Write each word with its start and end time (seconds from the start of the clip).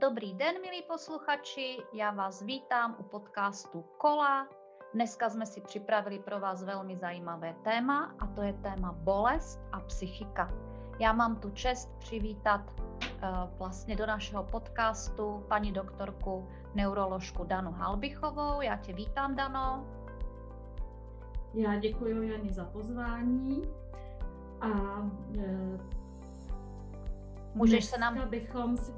Dobrý 0.00 0.34
den, 0.34 0.54
milí 0.62 0.82
posluchači, 0.82 1.78
já 1.92 2.10
vás 2.10 2.42
vítám 2.42 2.96
u 2.98 3.02
podcastu 3.02 3.84
Kola. 3.98 4.48
Dneska 4.94 5.30
jsme 5.30 5.46
si 5.46 5.60
připravili 5.60 6.18
pro 6.18 6.40
vás 6.40 6.64
velmi 6.64 6.96
zajímavé 6.96 7.54
téma 7.64 8.14
a 8.18 8.26
to 8.26 8.42
je 8.42 8.52
téma 8.52 8.92
bolest 8.92 9.60
a 9.72 9.80
psychika. 9.80 10.52
Já 11.00 11.12
mám 11.12 11.36
tu 11.36 11.50
čest 11.50 11.98
přivítat 11.98 12.60
uh, 12.80 13.58
vlastně 13.58 13.96
do 13.96 14.06
našeho 14.06 14.44
podcastu 14.44 15.44
paní 15.48 15.72
doktorku 15.72 16.48
neuroložku 16.74 17.44
Danu 17.44 17.72
Halbichovou. 17.72 18.60
Já 18.60 18.76
tě 18.76 18.92
vítám, 18.92 19.36
Dano. 19.36 19.86
Já 21.54 21.76
děkuji 21.76 22.30
Jani 22.30 22.52
za 22.52 22.64
pozvání 22.64 23.62
a 24.60 24.68
e, 25.38 25.78
Můžeš 27.54 27.84
se 27.84 27.98
nám... 27.98 28.28
bychom 28.28 28.76
si 28.76 28.92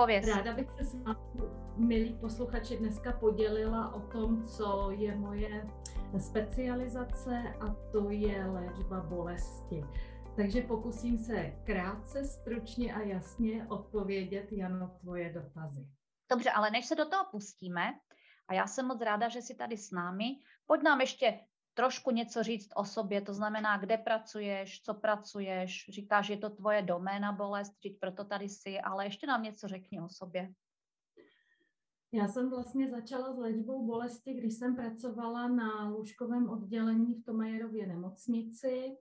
Pověz. 0.00 0.26
Ráda 0.26 0.52
bych 0.52 0.70
se 0.70 0.84
s 0.84 0.94
vámi, 0.94 1.18
milí 1.76 2.14
posluchači, 2.20 2.76
dneska 2.76 3.12
podělila 3.12 3.94
o 3.94 4.00
tom, 4.00 4.46
co 4.46 4.90
je 4.90 5.16
moje 5.16 5.70
specializace 6.18 7.42
a 7.60 7.74
to 7.92 8.10
je 8.10 8.46
léčba 8.46 9.00
bolesti. 9.00 9.84
Takže 10.36 10.62
pokusím 10.62 11.18
se 11.18 11.52
krátce, 11.64 12.24
stručně 12.24 12.94
a 12.94 13.00
jasně 13.00 13.66
odpovědět, 13.68 14.52
Jano, 14.52 14.88
tvoje 15.00 15.32
dotazy. 15.32 15.86
Dobře, 16.30 16.50
ale 16.50 16.70
než 16.70 16.86
se 16.86 16.94
do 16.94 17.08
toho 17.08 17.24
pustíme, 17.30 17.94
a 18.48 18.54
já 18.54 18.66
jsem 18.66 18.86
moc 18.86 19.00
ráda, 19.00 19.28
že 19.28 19.42
jsi 19.42 19.54
tady 19.54 19.76
s 19.76 19.90
námi, 19.90 20.24
pojď 20.66 20.82
nám 20.82 21.00
ještě 21.00 21.40
trošku 21.78 22.10
něco 22.10 22.42
říct 22.42 22.70
o 22.74 22.84
sobě, 22.84 23.20
to 23.20 23.34
znamená, 23.34 23.78
kde 23.78 23.98
pracuješ, 23.98 24.82
co 24.82 24.94
pracuješ, 24.94 25.86
říkáš, 25.88 26.26
že 26.26 26.32
je 26.32 26.36
to 26.36 26.50
tvoje 26.50 26.82
doména 26.82 27.32
bolest, 27.32 27.80
říct, 27.82 27.98
proto 28.00 28.24
tady 28.24 28.48
jsi, 28.48 28.80
ale 28.80 29.06
ještě 29.06 29.26
nám 29.26 29.42
něco 29.42 29.68
řekni 29.68 30.00
o 30.00 30.08
sobě. 30.08 30.52
Já 32.12 32.28
jsem 32.28 32.50
vlastně 32.50 32.90
začala 32.90 33.32
s 33.32 33.38
léčbou 33.38 33.86
bolesti, 33.86 34.34
když 34.34 34.54
jsem 34.54 34.76
pracovala 34.76 35.48
na 35.48 35.88
lůžkovém 35.88 36.50
oddělení 36.50 37.14
v 37.14 37.24
Tomajerově 37.24 37.86
nemocnici. 37.86 38.96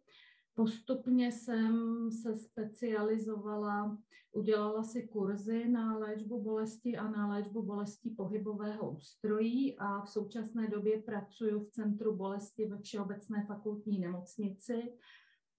Postupně 0.58 1.32
jsem 1.32 1.76
se 2.12 2.36
specializovala, 2.36 3.98
udělala 4.32 4.84
si 4.84 5.08
kurzy 5.08 5.70
na 5.70 5.98
léčbu 5.98 6.44
bolesti 6.44 6.98
a 6.98 7.10
na 7.10 7.28
léčbu 7.28 7.64
bolesti 7.64 8.10
pohybového 8.10 8.92
ústrojí 8.92 9.78
a 9.78 10.02
v 10.02 10.10
současné 10.10 10.68
době 10.68 11.02
pracuji 11.02 11.60
v 11.60 11.70
Centru 11.72 12.16
bolesti 12.16 12.66
ve 12.66 12.78
Všeobecné 12.78 13.46
fakultní 13.48 14.00
nemocnici 14.00 14.94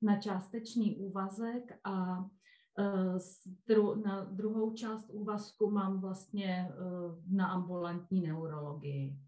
na 0.02 0.20
částečný 0.20 0.96
úvazek 0.96 1.78
a 1.84 2.26
e, 3.68 3.96
na 4.04 4.24
druhou 4.24 4.74
část 4.74 5.10
úvazku 5.10 5.70
mám 5.70 6.00
vlastně 6.00 6.50
e, 6.50 6.74
na 7.28 7.46
ambulantní 7.46 8.20
neurologii. 8.20 9.27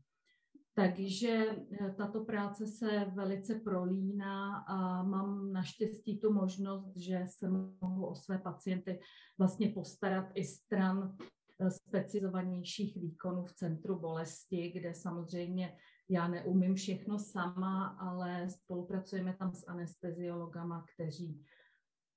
Takže 0.80 1.28
eh, 1.28 1.90
tato 1.96 2.24
práce 2.24 2.66
se 2.66 3.04
velice 3.14 3.54
prolíná 3.54 4.56
a 4.56 5.02
mám 5.02 5.52
naštěstí 5.52 6.18
tu 6.18 6.32
možnost, 6.32 6.96
že 6.96 7.24
se 7.26 7.48
mohu 7.80 8.06
o 8.06 8.14
své 8.14 8.38
pacienty 8.38 9.00
vlastně 9.38 9.68
postarat 9.68 10.26
i 10.34 10.44
stran 10.44 11.16
eh, 11.60 11.70
specializovanějších 11.70 12.96
výkonů 12.96 13.44
v 13.44 13.52
centru 13.52 13.98
bolesti, 13.98 14.70
kde 14.70 14.94
samozřejmě 14.94 15.76
já 16.08 16.28
neumím 16.28 16.74
všechno 16.74 17.18
sama, 17.18 17.86
ale 17.86 18.50
spolupracujeme 18.50 19.36
tam 19.38 19.54
s 19.54 19.68
anesteziologama, 19.68 20.84
kteří 20.94 21.44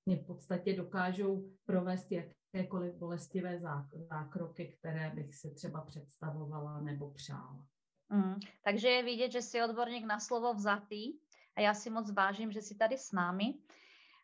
mě 0.06 0.18
v 0.18 0.26
podstatě 0.26 0.76
dokážou 0.76 1.52
provést 1.66 2.12
jakékoliv 2.12 2.96
bolestivé 2.96 3.62
zákroky, 4.10 4.76
které 4.80 5.10
bych 5.16 5.36
si 5.36 5.54
třeba 5.54 5.82
představovala 5.82 6.82
nebo 6.82 7.12
přála. 7.12 7.73
Mm, 8.14 8.40
takže 8.64 8.88
je 8.88 9.04
vidět, 9.04 9.32
že 9.32 9.42
jsi 9.42 9.64
odborník 9.64 10.06
na 10.06 10.20
slovo 10.20 10.54
vzatý 10.54 11.14
a 11.56 11.62
já 11.62 11.74
si 11.74 11.90
moc 11.90 12.12
vážím, 12.12 12.52
že 12.52 12.62
jsi 12.62 12.76
tady 12.76 12.98
s 12.98 13.12
námi. 13.12 13.54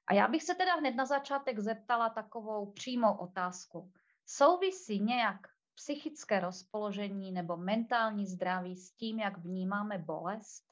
A 0.08 0.14
já 0.14 0.28
bych 0.28 0.44
se 0.44 0.56
teda 0.56 0.76
hned 0.76 0.96
na 0.96 1.06
začátek 1.06 1.60
zeptala 1.60 2.10
takovou 2.10 2.72
přímou 2.72 3.14
otázku. 3.14 3.92
Souvisí 4.26 5.00
nějak 5.00 5.48
psychické 5.76 6.40
rozpoložení 6.40 7.32
nebo 7.32 7.58
mentální 7.58 8.26
zdraví 8.26 8.76
s 8.76 8.92
tím, 8.92 9.20
jak 9.20 9.38
vnímáme 9.38 9.98
bolest? 9.98 10.64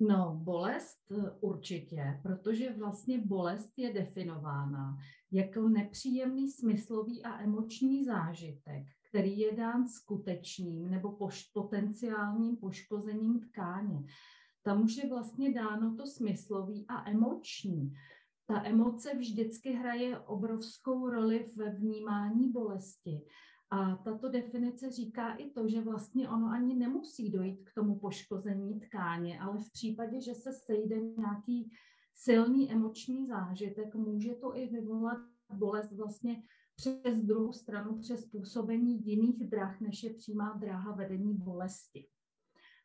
No, 0.00 0.34
bolest 0.34 1.10
eh, 1.10 1.30
určitě, 1.40 2.20
protože 2.22 2.72
vlastně 2.72 3.20
bolest 3.20 3.72
je 3.76 3.92
definována 3.92 4.98
jako 5.32 5.68
nepříjemný 5.68 6.50
smyslový 6.50 7.22
a 7.24 7.40
emoční 7.40 8.04
zážitek, 8.04 8.86
který 9.14 9.38
je 9.38 9.56
dán 9.56 9.88
skutečným 9.88 10.90
nebo 10.90 11.08
poš- 11.08 11.50
potenciálním 11.52 12.56
poškozením 12.56 13.40
tkáně. 13.40 14.06
Tam 14.62 14.84
už 14.84 14.96
je 14.96 15.08
vlastně 15.08 15.52
dáno 15.52 15.96
to 15.96 16.06
smyslový 16.06 16.86
a 16.88 17.10
emoční. 17.10 17.92
Ta 18.46 18.64
emoce 18.64 19.14
vždycky 19.14 19.72
hraje 19.72 20.18
obrovskou 20.18 21.08
roli 21.10 21.50
ve 21.56 21.70
vnímání 21.70 22.52
bolesti. 22.52 23.20
A 23.70 23.96
tato 23.96 24.28
definice 24.28 24.90
říká 24.90 25.34
i 25.34 25.50
to, 25.50 25.68
že 25.68 25.80
vlastně 25.80 26.28
ono 26.28 26.46
ani 26.46 26.74
nemusí 26.74 27.30
dojít 27.30 27.62
k 27.64 27.74
tomu 27.74 27.98
poškození 27.98 28.80
tkáně, 28.80 29.40
ale 29.40 29.58
v 29.58 29.72
případě, 29.72 30.20
že 30.20 30.34
se 30.34 30.52
sejde 30.52 31.00
nějaký 31.00 31.72
silný 32.14 32.72
emoční 32.72 33.26
zážitek, 33.26 33.94
může 33.94 34.34
to 34.34 34.56
i 34.56 34.66
vyvolat 34.66 35.18
bolest 35.52 35.92
vlastně 35.92 36.42
přes 36.76 37.22
druhou 37.22 37.52
stranu, 37.52 37.98
přes 37.98 38.24
působení 38.24 39.06
jiných 39.06 39.50
drah, 39.50 39.80
než 39.80 40.02
je 40.02 40.14
přímá 40.14 40.52
dráha 40.52 40.92
vedení 40.92 41.34
bolesti. 41.34 42.06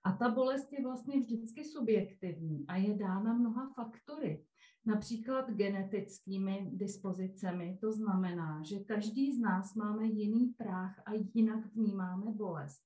A 0.03 0.11
ta 0.11 0.29
bolest 0.29 0.73
je 0.73 0.83
vlastně 0.83 1.19
vždycky 1.19 1.63
subjektivní 1.63 2.67
a 2.67 2.75
je 2.75 2.97
dána 2.97 3.33
mnoha 3.33 3.73
faktory, 3.75 4.45
například 4.85 5.51
genetickými 5.51 6.71
dispozicemi. 6.73 7.77
To 7.81 7.91
znamená, 7.91 8.63
že 8.63 8.79
každý 8.79 9.35
z 9.35 9.39
nás 9.39 9.75
máme 9.75 10.05
jiný 10.05 10.53
práh 10.57 11.01
a 11.05 11.11
jinak 11.33 11.75
vnímáme 11.75 12.31
bolest. 12.31 12.81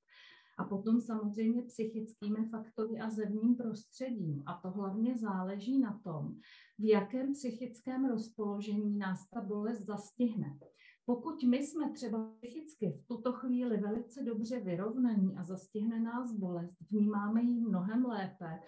A 0.57 0.63
potom 0.63 1.01
samozřejmě 1.01 1.61
psychickými 1.61 2.49
faktory 2.49 2.99
a 2.99 3.09
zevním 3.09 3.55
prostředím. 3.55 4.43
A 4.45 4.53
to 4.53 4.71
hlavně 4.71 5.17
záleží 5.17 5.79
na 5.79 5.99
tom, 6.03 6.35
v 6.79 6.89
jakém 6.89 7.33
psychickém 7.33 8.05
rozpoložení 8.05 8.97
nás 8.97 9.29
ta 9.29 9.41
bolest 9.41 9.85
zastihne. 9.85 10.59
Pokud 11.05 11.43
my 11.43 11.57
jsme 11.57 11.91
třeba 11.91 12.31
psychicky 12.37 12.91
v 12.91 13.07
tuto 13.07 13.33
chvíli 13.33 13.77
velice 13.77 14.23
dobře 14.23 14.59
vyrovnaní 14.59 15.37
a 15.37 15.43
zastihne 15.43 15.99
nás 15.99 16.31
bolest, 16.31 16.77
vnímáme 16.91 17.41
ji 17.41 17.61
mnohem 17.61 18.05
lépe, 18.05 18.59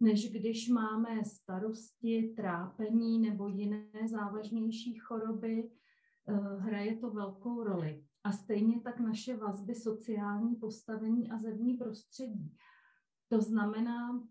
než 0.00 0.32
když 0.32 0.68
máme 0.68 1.24
starosti, 1.24 2.34
trápení 2.36 3.18
nebo 3.18 3.48
jiné 3.48 4.08
závažnější 4.10 4.94
choroby, 4.94 5.70
eh, 6.28 6.34
hraje 6.58 6.96
to 6.96 7.10
velkou 7.10 7.64
roli. 7.64 8.04
A 8.24 8.32
stejně 8.32 8.80
tak 8.80 9.00
naše 9.00 9.36
vazby, 9.36 9.74
sociální 9.74 10.56
postavení 10.56 11.30
a 11.30 11.38
zemní 11.38 11.74
prostředí. 11.74 12.56
To 13.28 13.40
znamená, 13.40 14.28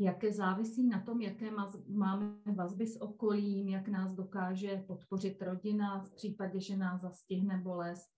jaké 0.00 0.32
závisí 0.32 0.88
na 0.88 1.00
tom, 1.00 1.20
jaké 1.20 1.50
máme 1.88 2.34
vazby 2.54 2.86
s 2.86 3.02
okolím, 3.02 3.68
jak 3.68 3.88
nás 3.88 4.14
dokáže 4.14 4.84
podpořit 4.86 5.42
rodina 5.42 6.04
v 6.04 6.10
případě, 6.10 6.60
že 6.60 6.76
nás 6.76 7.00
zastihne 7.00 7.58
bolest. 7.58 8.08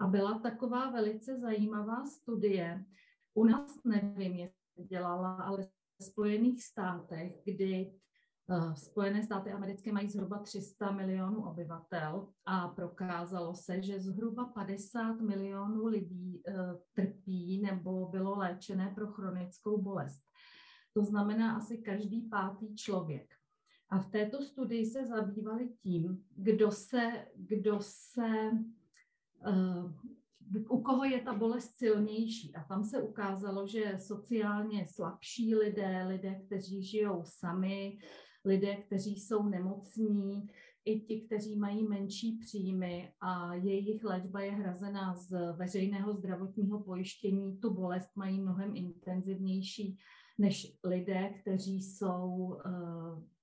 A 0.00 0.06
byla 0.06 0.38
taková 0.38 0.90
velice 0.90 1.38
zajímavá 1.38 2.06
studie, 2.06 2.84
u 3.34 3.44
nás 3.44 3.84
nevím, 3.84 4.32
jestli 4.32 4.84
dělala, 4.84 5.34
ale 5.34 5.62
v 6.00 6.04
Spojených 6.04 6.64
státech, 6.64 7.32
kdy 7.44 7.92
uh, 8.48 8.74
Spojené 8.74 9.22
státy 9.22 9.52
americké 9.52 9.92
mají 9.92 10.08
zhruba 10.08 10.38
300 10.38 10.90
milionů 10.90 11.44
obyvatel 11.44 12.28
a 12.46 12.68
prokázalo 12.68 13.54
se, 13.54 13.82
že 13.82 14.00
zhruba 14.00 14.44
50 14.44 15.20
milionů 15.20 15.86
lidí 15.86 16.42
uh, 16.48 16.54
trpí 16.94 17.62
nebo 17.62 18.08
bylo 18.08 18.38
léčené 18.38 18.92
pro 18.94 19.06
chronickou 19.06 19.82
bolest. 19.82 20.22
To 20.94 21.04
znamená 21.04 21.56
asi 21.56 21.78
každý 21.78 22.20
pátý 22.20 22.74
člověk. 22.74 23.34
A 23.90 23.98
v 23.98 24.10
této 24.10 24.42
studii 24.42 24.86
se 24.86 25.06
zabývali 25.06 25.68
tím, 25.82 26.24
kdo 26.36 26.70
se, 26.70 27.26
kdo 27.36 27.78
se 27.80 28.50
uh, 29.46 29.92
u 30.68 30.82
koho 30.82 31.04
je 31.04 31.20
ta 31.20 31.34
bolest 31.34 31.76
silnější. 31.76 32.54
A 32.54 32.64
tam 32.64 32.84
se 32.84 33.02
ukázalo, 33.02 33.66
že 33.66 33.98
sociálně 33.98 34.86
slabší 34.86 35.54
lidé, 35.54 36.04
lidé, 36.08 36.40
kteří 36.46 36.82
žijou 36.82 37.22
sami, 37.24 37.98
lidé, 38.44 38.76
kteří 38.76 39.20
jsou 39.20 39.42
nemocní, 39.42 40.48
i 40.84 41.00
ti, 41.00 41.20
kteří 41.20 41.56
mají 41.56 41.88
menší 41.88 42.38
příjmy 42.38 43.12
a 43.20 43.54
jejich 43.54 44.04
léčba 44.04 44.40
je 44.40 44.50
hrazená 44.52 45.14
z 45.14 45.52
veřejného 45.56 46.14
zdravotního 46.14 46.82
pojištění, 46.82 47.58
tu 47.58 47.74
bolest 47.74 48.16
mají 48.16 48.40
mnohem 48.40 48.76
intenzivnější 48.76 49.98
než 50.38 50.78
lidé, 50.84 51.28
kteří 51.40 51.82
jsou 51.82 52.58
eh, 52.66 52.70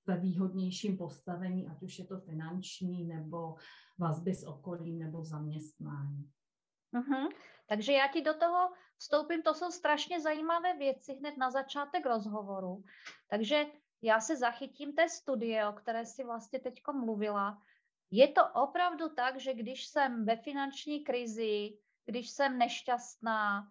ve 0.06 0.16
výhodnějším 0.16 0.98
postavení, 0.98 1.68
ať 1.68 1.82
už 1.82 1.98
je 1.98 2.04
to 2.04 2.20
finanční 2.20 3.04
nebo 3.04 3.54
vazby 3.98 4.34
s 4.34 4.46
okolím 4.46 4.98
nebo 4.98 5.24
zaměstnání. 5.24 6.30
Uh-huh. 6.94 7.28
Takže 7.66 7.92
já 7.92 8.08
ti 8.08 8.22
do 8.22 8.34
toho 8.34 8.70
vstoupím, 8.96 9.42
to 9.42 9.54
jsou 9.54 9.70
strašně 9.70 10.20
zajímavé 10.20 10.78
věci 10.78 11.14
hned 11.14 11.36
na 11.36 11.50
začátek 11.50 12.06
rozhovoru. 12.06 12.84
Takže 13.28 13.64
já 14.02 14.20
se 14.20 14.36
zachytím 14.36 14.92
té 14.92 15.08
studie, 15.08 15.68
o 15.68 15.72
které 15.72 16.06
si 16.06 16.24
vlastně 16.24 16.60
teď 16.60 16.82
mluvila. 16.92 17.62
Je 18.10 18.28
to 18.28 18.48
opravdu 18.54 19.08
tak, 19.08 19.40
že 19.40 19.54
když 19.54 19.86
jsem 19.86 20.24
ve 20.24 20.36
finanční 20.36 21.04
krizi, 21.04 21.78
když 22.04 22.30
jsem 22.30 22.58
nešťastná, 22.58 23.68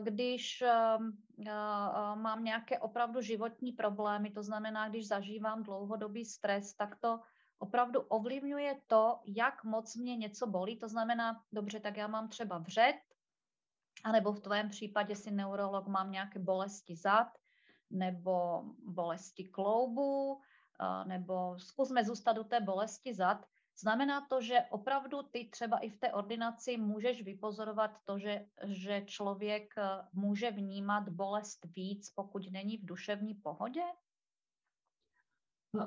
když 0.00 0.62
ehm, 0.62 1.18
eh, 1.46 1.50
eh, 1.50 2.16
mám 2.16 2.44
nějaké 2.44 2.78
opravdu 2.78 3.20
životní 3.20 3.72
problémy, 3.72 4.30
to 4.30 4.42
znamená, 4.42 4.88
když 4.88 5.08
zažívám 5.08 5.62
dlouhodobý 5.62 6.24
stres, 6.24 6.74
tak 6.74 6.96
to 6.96 7.20
opravdu 7.58 8.00
ovlivňuje 8.00 8.80
to, 8.86 9.20
jak 9.24 9.64
moc 9.64 9.96
mě 9.96 10.16
něco 10.16 10.46
bolí. 10.46 10.78
To 10.78 10.88
znamená, 10.88 11.44
dobře, 11.52 11.80
tak 11.80 11.96
já 11.96 12.06
mám 12.06 12.28
třeba 12.28 12.58
vřet, 12.58 12.96
anebo 14.04 14.32
v 14.32 14.40
tvém 14.40 14.68
případě 14.68 15.16
si 15.16 15.30
neurolog 15.30 15.86
mám 15.86 16.12
nějaké 16.12 16.38
bolesti 16.38 16.96
zad, 16.96 17.28
nebo 17.90 18.64
bolesti 18.86 19.44
kloubu, 19.44 20.40
nebo 21.04 21.58
zkusme 21.58 22.04
zůstat 22.04 22.38
u 22.38 22.44
té 22.44 22.60
bolesti 22.60 23.14
zad. 23.14 23.46
Znamená 23.80 24.26
to, 24.26 24.40
že 24.40 24.60
opravdu 24.70 25.22
ty 25.22 25.48
třeba 25.48 25.78
i 25.78 25.90
v 25.90 25.98
té 25.98 26.12
ordinaci 26.12 26.76
můžeš 26.76 27.22
vypozorovat 27.22 27.90
to, 28.04 28.18
že, 28.18 28.46
že 28.64 29.02
člověk 29.06 29.74
e, 29.78 29.82
může 30.12 30.50
vnímat 30.50 31.08
bolest 31.08 31.66
víc, 31.76 32.10
pokud 32.10 32.50
není 32.50 32.76
v 32.76 32.84
duševní 32.84 33.34
pohodě? 33.34 33.82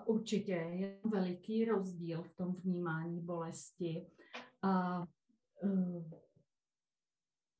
Určitě 0.05 0.51
je 0.51 0.99
veliký 1.03 1.65
rozdíl 1.65 2.23
v 2.23 2.35
tom 2.35 2.53
vnímání 2.53 3.21
bolesti. 3.21 4.07
A 4.61 4.99
uh, 5.63 6.11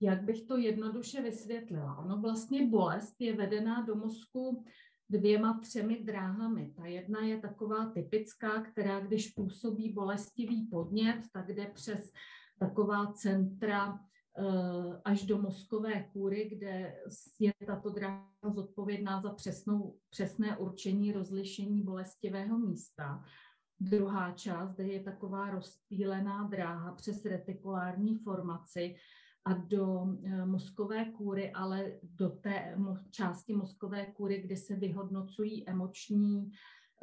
jak 0.02 0.24
bych 0.24 0.42
to 0.42 0.58
jednoduše 0.58 1.22
vysvětlila? 1.22 1.98
Ono 1.98 2.22
vlastně 2.22 2.68
bolest 2.68 3.22
je 3.22 3.36
vedená 3.36 3.82
do 3.82 3.96
mozku 3.96 4.66
dvěma, 5.14 5.60
třemi 5.62 6.04
dráhami. 6.04 6.74
Ta 6.76 6.86
jedna 6.86 7.20
je 7.20 7.40
taková 7.40 7.86
typická, 7.86 8.62
která 8.62 9.00
když 9.00 9.30
působí 9.30 9.94
bolestivý 9.94 10.68
podnět, 10.68 11.22
tak 11.34 11.48
jde 11.48 11.66
přes 11.66 12.12
taková 12.60 13.14
centra 13.14 14.00
eh, 14.00 15.02
až 15.06 15.26
do 15.26 15.38
mozkové 15.38 16.04
kůry, 16.14 16.50
kde 16.50 16.96
je 17.40 17.54
tato 17.68 17.90
dráha 17.90 18.54
zodpovědná 18.54 19.22
za 19.22 19.34
přesnou, 19.34 19.98
přesné 20.10 20.58
určení 20.58 21.12
rozlišení 21.12 21.82
bolestivého 21.82 22.60
místa. 22.60 23.24
Druhá 23.80 24.32
část, 24.32 24.76
kde 24.76 24.88
je 24.88 25.04
taková 25.04 25.50
rozpílená 25.50 26.44
dráha 26.44 26.94
přes 26.94 27.26
retikulární 27.26 28.18
formaci, 28.18 28.96
a 29.46 29.54
do 29.54 30.08
eh, 30.24 30.46
mozkové 30.46 31.06
kůry, 31.06 31.52
ale 31.52 31.92
do 32.04 32.30
té 32.30 32.78
části 33.12 33.54
mozkové 33.54 34.06
kůry, 34.06 34.42
kde 34.42 34.58
se 34.58 34.76
vyhodnocují 34.76 35.70
emoční, 35.70 36.52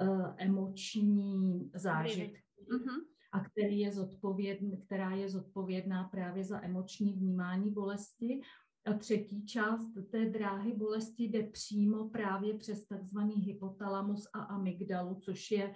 eh, 0.00 0.34
emoční 0.36 1.70
zážitky. 1.74 2.42
Mm-hmm. 2.72 3.00
A 3.32 3.40
který 3.40 3.78
je 3.78 3.92
zodpovědný, 3.92 4.76
která 4.76 5.10
je 5.10 5.28
zodpovědná 5.28 6.04
právě 6.04 6.44
za 6.44 6.64
emoční 6.64 7.12
vnímání 7.12 7.70
bolesti. 7.70 8.40
A 8.86 8.92
třetí 8.92 9.46
část 9.46 9.88
té 10.10 10.30
dráhy 10.30 10.76
bolesti 10.76 11.24
jde 11.24 11.42
přímo 11.42 12.08
právě 12.08 12.54
přes 12.54 12.86
takzvaný 12.86 13.34
hypotalamus 13.34 14.28
a 14.34 14.40
amygdalu, 14.40 15.14
což 15.14 15.50
je 15.50 15.74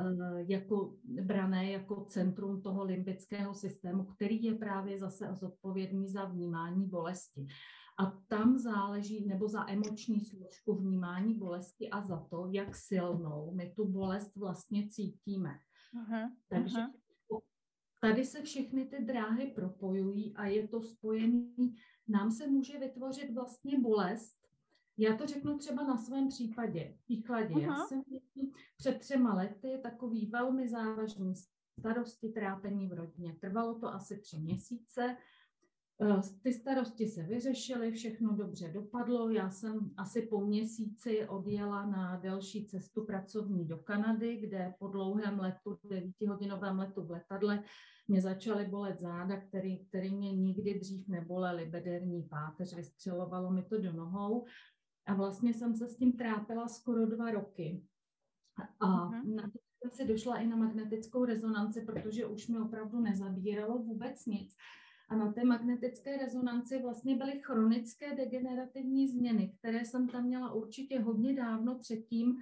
uh, 0.00 0.38
jako 0.48 0.96
brané 1.22 1.70
jako 1.70 2.04
centrum 2.04 2.62
toho 2.62 2.84
limbického 2.84 3.54
systému, 3.54 4.04
který 4.04 4.42
je 4.42 4.54
právě 4.54 4.98
zase 4.98 5.28
zodpovědný 5.32 6.08
za 6.08 6.24
vnímání 6.24 6.86
bolesti. 6.86 7.46
A 7.98 8.18
tam 8.28 8.58
záleží, 8.58 9.26
nebo 9.26 9.48
za 9.48 9.70
emoční 9.70 10.24
složku 10.24 10.74
vnímání 10.74 11.34
bolesti 11.34 11.90
a 11.90 12.02
za 12.02 12.26
to, 12.30 12.48
jak 12.50 12.76
silnou 12.76 13.54
my 13.54 13.72
tu 13.76 13.88
bolest 13.88 14.36
vlastně 14.36 14.88
cítíme. 14.88 15.50
Uh-huh, 15.94 16.30
Takže 16.48 16.78
uh-huh. 16.78 17.40
tady 18.00 18.24
se 18.24 18.42
všechny 18.42 18.84
ty 18.84 19.04
dráhy 19.04 19.46
propojují 19.46 20.36
a 20.36 20.46
je 20.46 20.68
to 20.68 20.82
spojený 20.82 21.76
nám 22.08 22.30
se 22.30 22.46
může 22.46 22.78
vytvořit 22.78 23.34
vlastně 23.34 23.78
bolest. 23.80 24.36
Já 24.98 25.16
to 25.16 25.26
řeknu 25.26 25.58
třeba 25.58 25.82
na 25.82 25.96
svém 25.96 26.28
případě. 26.28 26.94
Příkladě. 27.04 27.54
Uh-huh. 27.54 27.62
Já 27.62 27.76
jsem 27.76 28.02
před 28.76 28.98
třema 28.98 29.34
lety 29.34 29.80
takový 29.82 30.26
velmi 30.26 30.68
závažný 30.68 31.34
starosti, 31.78 32.28
trápení 32.28 32.88
v 32.88 32.92
rodině. 32.92 33.36
Trvalo 33.40 33.78
to 33.78 33.88
asi 33.88 34.18
tři 34.18 34.38
měsíce. 34.38 35.16
Eh, 36.02 36.20
ty 36.42 36.52
starosti 36.52 37.08
se 37.08 37.22
vyřešily, 37.22 37.92
všechno 37.92 38.32
dobře 38.32 38.68
dopadlo. 38.68 39.30
Já 39.30 39.50
jsem 39.50 39.90
asi 39.96 40.22
po 40.22 40.40
měsíci 40.40 41.28
odjela 41.28 41.86
na 41.86 42.16
delší 42.16 42.66
cestu 42.66 43.04
pracovní 43.04 43.64
do 43.64 43.78
Kanady, 43.78 44.36
kde 44.36 44.74
po 44.78 44.88
dlouhém 44.88 45.40
letu, 45.40 45.78
devítihodinovém 45.84 46.78
letu 46.78 47.02
v 47.02 47.10
letadle, 47.10 47.64
mě 48.08 48.20
začaly 48.20 48.64
bolet 48.64 49.00
záda, 49.00 49.40
který, 49.40 49.78
který 49.78 50.14
mě 50.14 50.32
nikdy 50.32 50.78
dřív 50.78 51.08
nebolely, 51.08 51.66
bederní 51.66 52.22
páteř, 52.22 52.74
vystřelovalo 52.74 53.50
mi 53.50 53.62
to 53.62 53.78
do 53.78 53.92
nohou. 53.92 54.44
A 55.06 55.14
vlastně 55.14 55.54
jsem 55.54 55.76
se 55.76 55.88
s 55.88 55.96
tím 55.96 56.12
trápila 56.12 56.68
skoro 56.68 57.06
dva 57.06 57.30
roky. 57.30 57.82
A 58.80 58.86
uh-huh. 58.86 59.34
na 59.34 59.42
to 59.42 59.58
jsem 59.82 59.90
si 59.90 60.12
došla 60.12 60.36
i 60.36 60.46
na 60.46 60.56
magnetickou 60.56 61.24
rezonanci, 61.24 61.80
protože 61.80 62.26
už 62.26 62.48
mi 62.48 62.58
opravdu 62.58 63.00
nezabíralo 63.00 63.78
vůbec 63.78 64.26
nic. 64.26 64.56
A 65.08 65.16
na 65.16 65.32
té 65.32 65.44
magnetické 65.44 66.16
rezonanci 66.16 66.82
vlastně 66.82 67.16
byly 67.16 67.40
chronické 67.40 68.16
degenerativní 68.16 69.08
změny, 69.08 69.52
které 69.58 69.84
jsem 69.84 70.08
tam 70.08 70.24
měla 70.24 70.52
určitě 70.52 71.00
hodně 71.00 71.34
dávno 71.34 71.78
předtím, 71.78 72.36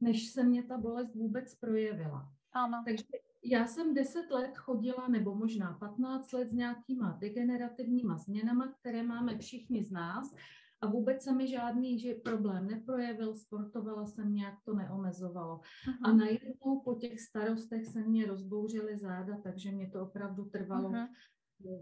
než 0.00 0.30
se 0.30 0.44
mě 0.44 0.62
ta 0.62 0.78
bolest 0.78 1.14
vůbec 1.14 1.54
projevila. 1.54 2.32
Ano. 2.52 2.82
Takže 2.86 3.04
já 3.44 3.66
jsem 3.66 3.94
10 3.94 4.30
let 4.30 4.58
chodila, 4.58 5.08
nebo 5.08 5.34
možná 5.34 5.72
15 5.72 6.32
let 6.32 6.50
s 6.50 6.52
nějakýma 6.52 7.18
degenerativníma 7.20 8.16
změnama, 8.18 8.72
které 8.80 9.02
máme 9.02 9.38
všichni 9.38 9.84
z 9.84 9.90
nás 9.90 10.34
a 10.80 10.86
vůbec 10.86 11.22
se 11.22 11.32
mi 11.32 11.48
žádný 11.48 11.98
že 11.98 12.14
problém 12.14 12.66
neprojevil, 12.66 13.34
sportovala 13.34 14.06
jsem, 14.06 14.34
nějak 14.34 14.54
to 14.64 14.74
neomezovalo. 14.74 15.60
Aha. 15.88 15.98
A 16.04 16.12
najednou 16.12 16.80
po 16.84 16.94
těch 16.94 17.20
starostech 17.20 17.86
se 17.86 18.02
mě 18.02 18.26
rozbouřily 18.26 18.98
záda, 18.98 19.40
takže 19.42 19.72
mě 19.72 19.90
to 19.90 20.02
opravdu 20.02 20.44
trvalo 20.44 20.88
Aha. 20.88 21.08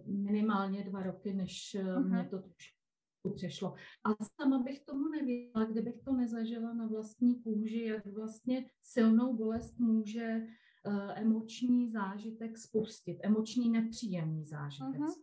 minimálně 0.07 0.85
dva 0.85 1.03
roky, 1.03 1.35
než 1.35 1.75
eh, 1.75 1.91
Aha. 1.91 2.01
mě 2.01 2.29
to 2.31 2.43
přešlo. 3.35 3.75
A 4.05 4.25
sama 4.25 4.59
bych 4.59 4.85
tomu 4.85 5.09
nevěděla, 5.09 5.65
kdybych 5.65 6.01
to 6.05 6.13
nezažila 6.13 6.73
na 6.73 6.87
vlastní 6.87 7.43
kůži, 7.43 7.85
jak 7.85 8.07
vlastně 8.07 8.71
silnou 8.81 9.37
bolest 9.37 9.79
může 9.79 10.37
uh, 10.37 10.49
emoční 11.15 11.91
zážitek 11.91 12.59
spustit, 12.59 13.19
emoční 13.23 13.71
nepříjemný 13.71 14.45
zážitek. 14.45 15.01
Uh-huh. 15.01 15.15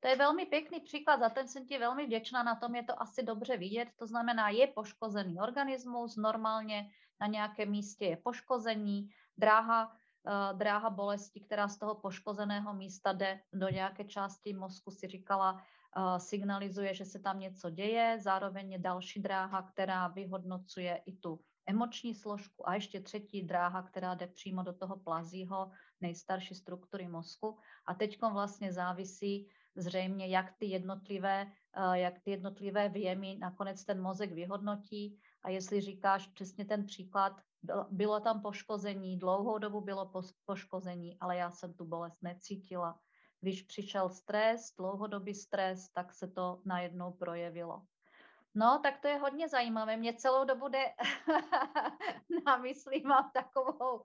To 0.00 0.08
je 0.08 0.16
velmi 0.16 0.46
pěkný 0.46 0.80
příklad, 0.80 1.20
za 1.20 1.28
ten 1.28 1.48
jsem 1.48 1.66
ti 1.66 1.78
velmi 1.78 2.06
vděčná, 2.06 2.42
na 2.42 2.54
tom 2.54 2.74
je 2.74 2.82
to 2.82 3.02
asi 3.02 3.22
dobře 3.22 3.56
vidět. 3.56 3.88
To 3.96 4.06
znamená, 4.06 4.48
je 4.48 4.66
poškozený 4.66 5.40
organismus, 5.40 6.16
normálně 6.16 6.90
na 7.20 7.26
nějakém 7.26 7.70
místě 7.70 8.04
je 8.04 8.16
poškození, 8.16 9.08
dráha, 9.36 9.86
uh, 9.86 10.58
dráha 10.58 10.90
bolesti, 10.90 11.40
která 11.40 11.68
z 11.68 11.78
toho 11.78 11.94
poškozeného 11.94 12.74
místa 12.74 13.12
jde 13.12 13.40
do 13.52 13.68
nějaké 13.68 14.04
části 14.04 14.54
mozku, 14.54 14.90
si 14.90 15.06
říkala, 15.06 15.52
uh, 15.52 16.18
signalizuje, 16.18 16.94
že 16.94 17.04
se 17.04 17.18
tam 17.18 17.40
něco 17.40 17.70
děje, 17.70 18.18
zároveň 18.20 18.72
je 18.72 18.78
další 18.78 19.22
dráha, 19.22 19.62
která 19.62 20.08
vyhodnocuje 20.08 21.02
i 21.06 21.12
tu 21.16 21.40
emoční 21.66 22.14
složku 22.14 22.68
a 22.68 22.74
ještě 22.74 23.00
třetí 23.00 23.42
dráha, 23.42 23.82
která 23.82 24.14
jde 24.14 24.26
přímo 24.26 24.62
do 24.62 24.72
toho 24.72 24.96
plazího, 24.96 25.70
nejstarší 26.00 26.54
struktury 26.54 27.08
mozku. 27.08 27.58
A 27.86 27.94
teď 27.94 28.18
vlastně 28.32 28.72
závisí 28.72 29.48
zřejmě, 29.76 30.26
jak 30.26 30.52
ty 30.58 30.66
jednotlivé, 30.66 31.52
eh, 31.76 31.98
jak 31.98 32.20
ty 32.20 32.30
jednotlivé 32.30 32.88
věmy 32.88 33.36
nakonec 33.40 33.84
ten 33.84 34.02
mozek 34.02 34.32
vyhodnotí. 34.32 35.18
A 35.42 35.50
jestli 35.50 35.80
říkáš 35.80 36.26
přesně 36.26 36.64
ten 36.64 36.86
příklad, 36.86 37.40
bylo 37.90 38.20
tam 38.20 38.42
poškození, 38.42 39.18
dlouhou 39.18 39.58
dobu 39.58 39.80
bylo 39.80 40.12
poškození, 40.44 41.18
ale 41.20 41.36
já 41.36 41.50
jsem 41.50 41.74
tu 41.74 41.84
bolest 41.84 42.22
necítila. 42.22 43.00
Když 43.40 43.62
přišel 43.62 44.08
stres, 44.08 44.74
dlouhodobý 44.78 45.34
stres, 45.34 45.88
tak 45.88 46.12
se 46.12 46.28
to 46.28 46.60
najednou 46.64 47.12
projevilo. 47.12 47.82
No, 48.58 48.80
tak 48.82 49.00
to 49.00 49.08
je 49.08 49.16
hodně 49.16 49.48
zajímavé. 49.48 49.96
Mě 49.96 50.14
celou 50.14 50.44
dobu 50.44 50.68
jde 50.68 50.84
na 52.46 52.56
mysli, 52.56 53.02
mám 53.02 53.30
takovou, 53.34 54.04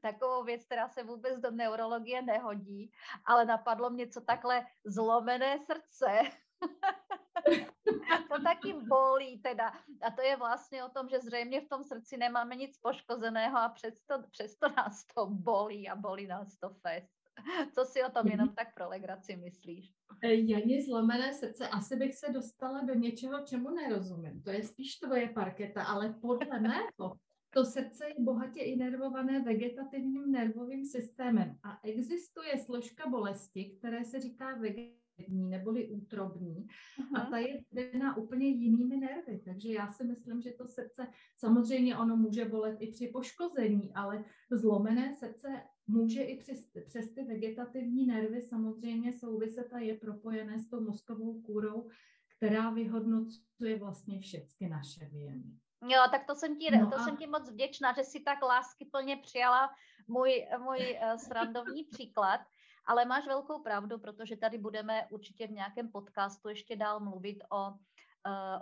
takovou 0.00 0.44
věc, 0.44 0.64
která 0.64 0.88
se 0.88 1.02
vůbec 1.02 1.40
do 1.40 1.50
neurologie 1.50 2.22
nehodí, 2.22 2.92
ale 3.24 3.44
napadlo 3.44 3.90
mě, 3.90 4.08
co 4.08 4.20
takhle 4.20 4.66
zlomené 4.84 5.58
srdce. 5.58 6.18
to 8.28 8.42
taky 8.42 8.72
bolí 8.72 9.42
teda. 9.42 9.72
A 10.02 10.10
to 10.10 10.22
je 10.22 10.36
vlastně 10.36 10.84
o 10.84 10.88
tom, 10.88 11.08
že 11.08 11.20
zřejmě 11.20 11.60
v 11.60 11.68
tom 11.68 11.84
srdci 11.84 12.16
nemáme 12.16 12.56
nic 12.56 12.78
poškozeného 12.78 13.58
a 13.58 13.68
přesto, 13.68 14.22
přesto 14.30 14.68
nás 14.68 15.06
to 15.14 15.26
bolí 15.26 15.88
a 15.88 15.96
bolí 15.96 16.26
nás 16.26 16.56
to 16.58 16.70
fest. 16.70 17.21
Co 17.74 17.84
si 17.84 18.02
o 18.04 18.10
tom 18.10 18.26
jenom 18.26 18.54
tak 18.54 18.74
pro 18.74 18.88
legraci 18.88 19.36
myslíš? 19.36 19.92
E, 20.22 20.34
Janě 20.34 20.82
zlomené 20.84 21.34
srdce, 21.34 21.68
asi 21.68 21.96
bych 21.96 22.14
se 22.14 22.32
dostala 22.32 22.80
do 22.80 22.94
něčeho, 22.94 23.46
čemu 23.46 23.70
nerozumím. 23.70 24.42
To 24.42 24.50
je 24.50 24.62
spíš 24.62 24.96
tvoje 24.96 25.28
parketa, 25.28 25.84
ale 25.84 26.14
podle 26.20 26.60
mého 26.60 27.16
to 27.54 27.64
srdce 27.64 28.08
je 28.08 28.14
bohatě 28.18 28.60
inervované 28.60 29.42
vegetativním 29.42 30.32
nervovým 30.32 30.84
systémem 30.84 31.58
a 31.62 31.80
existuje 31.82 32.58
složka 32.58 33.08
bolesti, 33.08 33.64
které 33.64 34.04
se 34.04 34.20
říká 34.20 34.54
vegetativní 34.54 35.50
neboli 35.50 35.88
útrobní 35.88 36.66
uh-huh. 36.66 37.20
a 37.20 37.30
ta 37.30 37.38
je 37.38 37.60
vedená 37.72 38.16
úplně 38.16 38.48
jinými 38.48 38.96
nervy. 38.96 39.42
Takže 39.44 39.72
já 39.72 39.92
si 39.92 40.04
myslím, 40.04 40.40
že 40.40 40.50
to 40.50 40.66
srdce, 40.66 41.08
samozřejmě 41.36 41.96
ono 41.96 42.16
může 42.16 42.44
bolet 42.44 42.76
i 42.80 42.86
při 42.86 43.08
poškození, 43.08 43.94
ale 43.94 44.24
zlomené 44.50 45.14
srdce 45.16 45.48
může 45.86 46.22
i 46.22 46.38
přes, 46.38 46.70
přes 46.86 47.10
ty 47.10 47.24
vegetativní 47.24 48.06
nervy 48.06 48.42
samozřejmě 48.42 49.12
souviset 49.12 49.72
a 49.72 49.78
je 49.78 49.94
propojené 49.98 50.58
s 50.58 50.68
tou 50.68 50.80
mozkovou 50.80 51.42
kůrou, 51.42 51.88
která 52.36 52.70
vyhodnocuje 52.70 53.78
vlastně 53.78 54.20
všechny 54.20 54.68
naše 54.68 55.08
věmy. 55.12 55.61
Jo, 55.82 56.00
tak 56.10 56.26
to 56.26 56.34
jsem 56.34 56.58
ti, 56.58 56.70
no 56.70 56.90
to 56.90 56.96
a... 56.96 57.04
jsem 57.04 57.16
ti 57.16 57.26
moc 57.26 57.50
vděčná, 57.50 57.92
že 57.92 58.04
si 58.04 58.20
tak 58.20 58.42
lásky 58.42 58.84
plně 58.84 59.16
přijala 59.16 59.70
můj, 60.08 60.46
můj 60.58 60.98
uh, 61.02 61.16
srandovní 61.16 61.84
příklad, 61.90 62.40
ale 62.86 63.04
máš 63.04 63.26
velkou 63.26 63.62
pravdu, 63.62 63.98
protože 63.98 64.36
tady 64.36 64.58
budeme 64.58 65.06
určitě 65.10 65.46
v 65.46 65.50
nějakém 65.50 65.88
podcastu 65.88 66.48
ještě 66.48 66.76
dál 66.76 67.00
mluvit 67.00 67.38
o, 67.52 67.70
uh, 67.70 67.76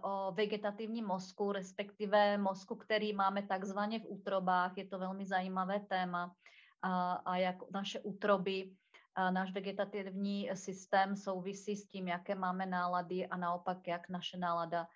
o 0.02 0.32
vegetativním 0.32 1.06
mozku, 1.06 1.52
respektive 1.52 2.38
mozku, 2.38 2.76
který 2.76 3.12
máme 3.12 3.42
takzvaně 3.42 4.00
v 4.00 4.06
útrobách. 4.08 4.72
Je 4.76 4.86
to 4.86 4.98
velmi 4.98 5.26
zajímavé 5.26 5.80
téma 5.80 6.34
a, 6.82 7.12
a 7.12 7.36
jak 7.36 7.56
naše 7.70 8.00
útroby, 8.00 8.72
a 9.14 9.30
náš 9.30 9.52
vegetativní 9.52 10.50
systém 10.54 11.16
souvisí 11.16 11.76
s 11.76 11.88
tím, 11.88 12.08
jaké 12.08 12.34
máme 12.34 12.66
nálady 12.66 13.26
a 13.26 13.36
naopak, 13.36 13.88
jak 13.88 14.08
naše 14.08 14.38
nálada 14.38 14.86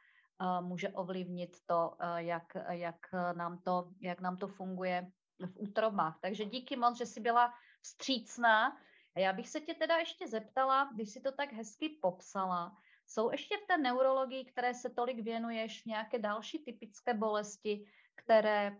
může 0.61 0.89
ovlivnit 0.89 1.57
to, 1.67 1.97
jak, 2.17 2.57
jak, 2.71 3.13
nám 3.37 3.59
to, 3.59 3.89
jak 4.01 4.21
nám 4.21 4.37
to 4.37 4.49
funguje 4.49 5.11
v 5.47 5.57
útrobách. 5.57 6.19
Takže 6.21 6.45
díky 6.45 6.77
moc, 6.77 6.99
že 6.99 7.07
jsi 7.07 7.21
byla 7.21 7.55
vstřícná. 7.83 8.77
Já 9.17 9.33
bych 9.33 9.49
se 9.49 9.61
tě 9.61 9.75
teda 9.75 9.97
ještě 9.97 10.29
zeptala, 10.29 10.91
když 10.95 11.11
si 11.11 11.21
to 11.21 11.33
tak 11.33 11.53
hezky 11.53 11.99
popsala, 12.03 12.77
jsou 13.07 13.31
ještě 13.31 13.57
v 13.57 13.67
té 13.67 13.79
neurologii, 13.79 14.45
které 14.45 14.75
se 14.75 14.91
tolik 14.91 15.25
věnuješ, 15.25 15.85
nějaké 15.85 16.19
další 16.19 16.65
typické 16.65 17.15
bolesti, 17.15 17.87
které 18.15 18.77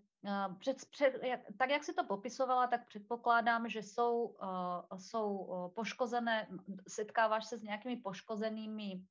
před, 0.59 0.77
před, 0.91 1.23
jak, 1.23 1.41
tak, 1.59 1.71
jak 1.71 1.85
si 1.85 1.95
to 1.95 2.05
popisovala, 2.05 2.67
tak 2.67 2.87
předpokládám, 2.87 3.69
že 3.69 3.83
jsou, 3.83 4.37
jsou 4.97 5.49
poškozené, 5.75 6.49
setkáváš 6.89 7.47
se 7.47 7.59
s 7.59 7.63
nějakými 7.63 7.97
poškozenými 7.97 9.05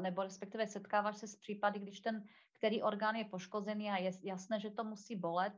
nebo 0.00 0.22
respektive 0.22 0.66
setkáváš 0.66 1.16
se 1.16 1.26
s 1.28 1.36
případy, 1.36 1.78
když 1.78 2.00
ten, 2.00 2.24
který 2.52 2.82
orgán 2.82 3.16
je 3.16 3.24
poškozený 3.24 3.90
a 3.90 3.96
je 3.96 4.12
jasné, 4.22 4.60
že 4.60 4.70
to 4.70 4.84
musí 4.84 5.16
bolet 5.16 5.52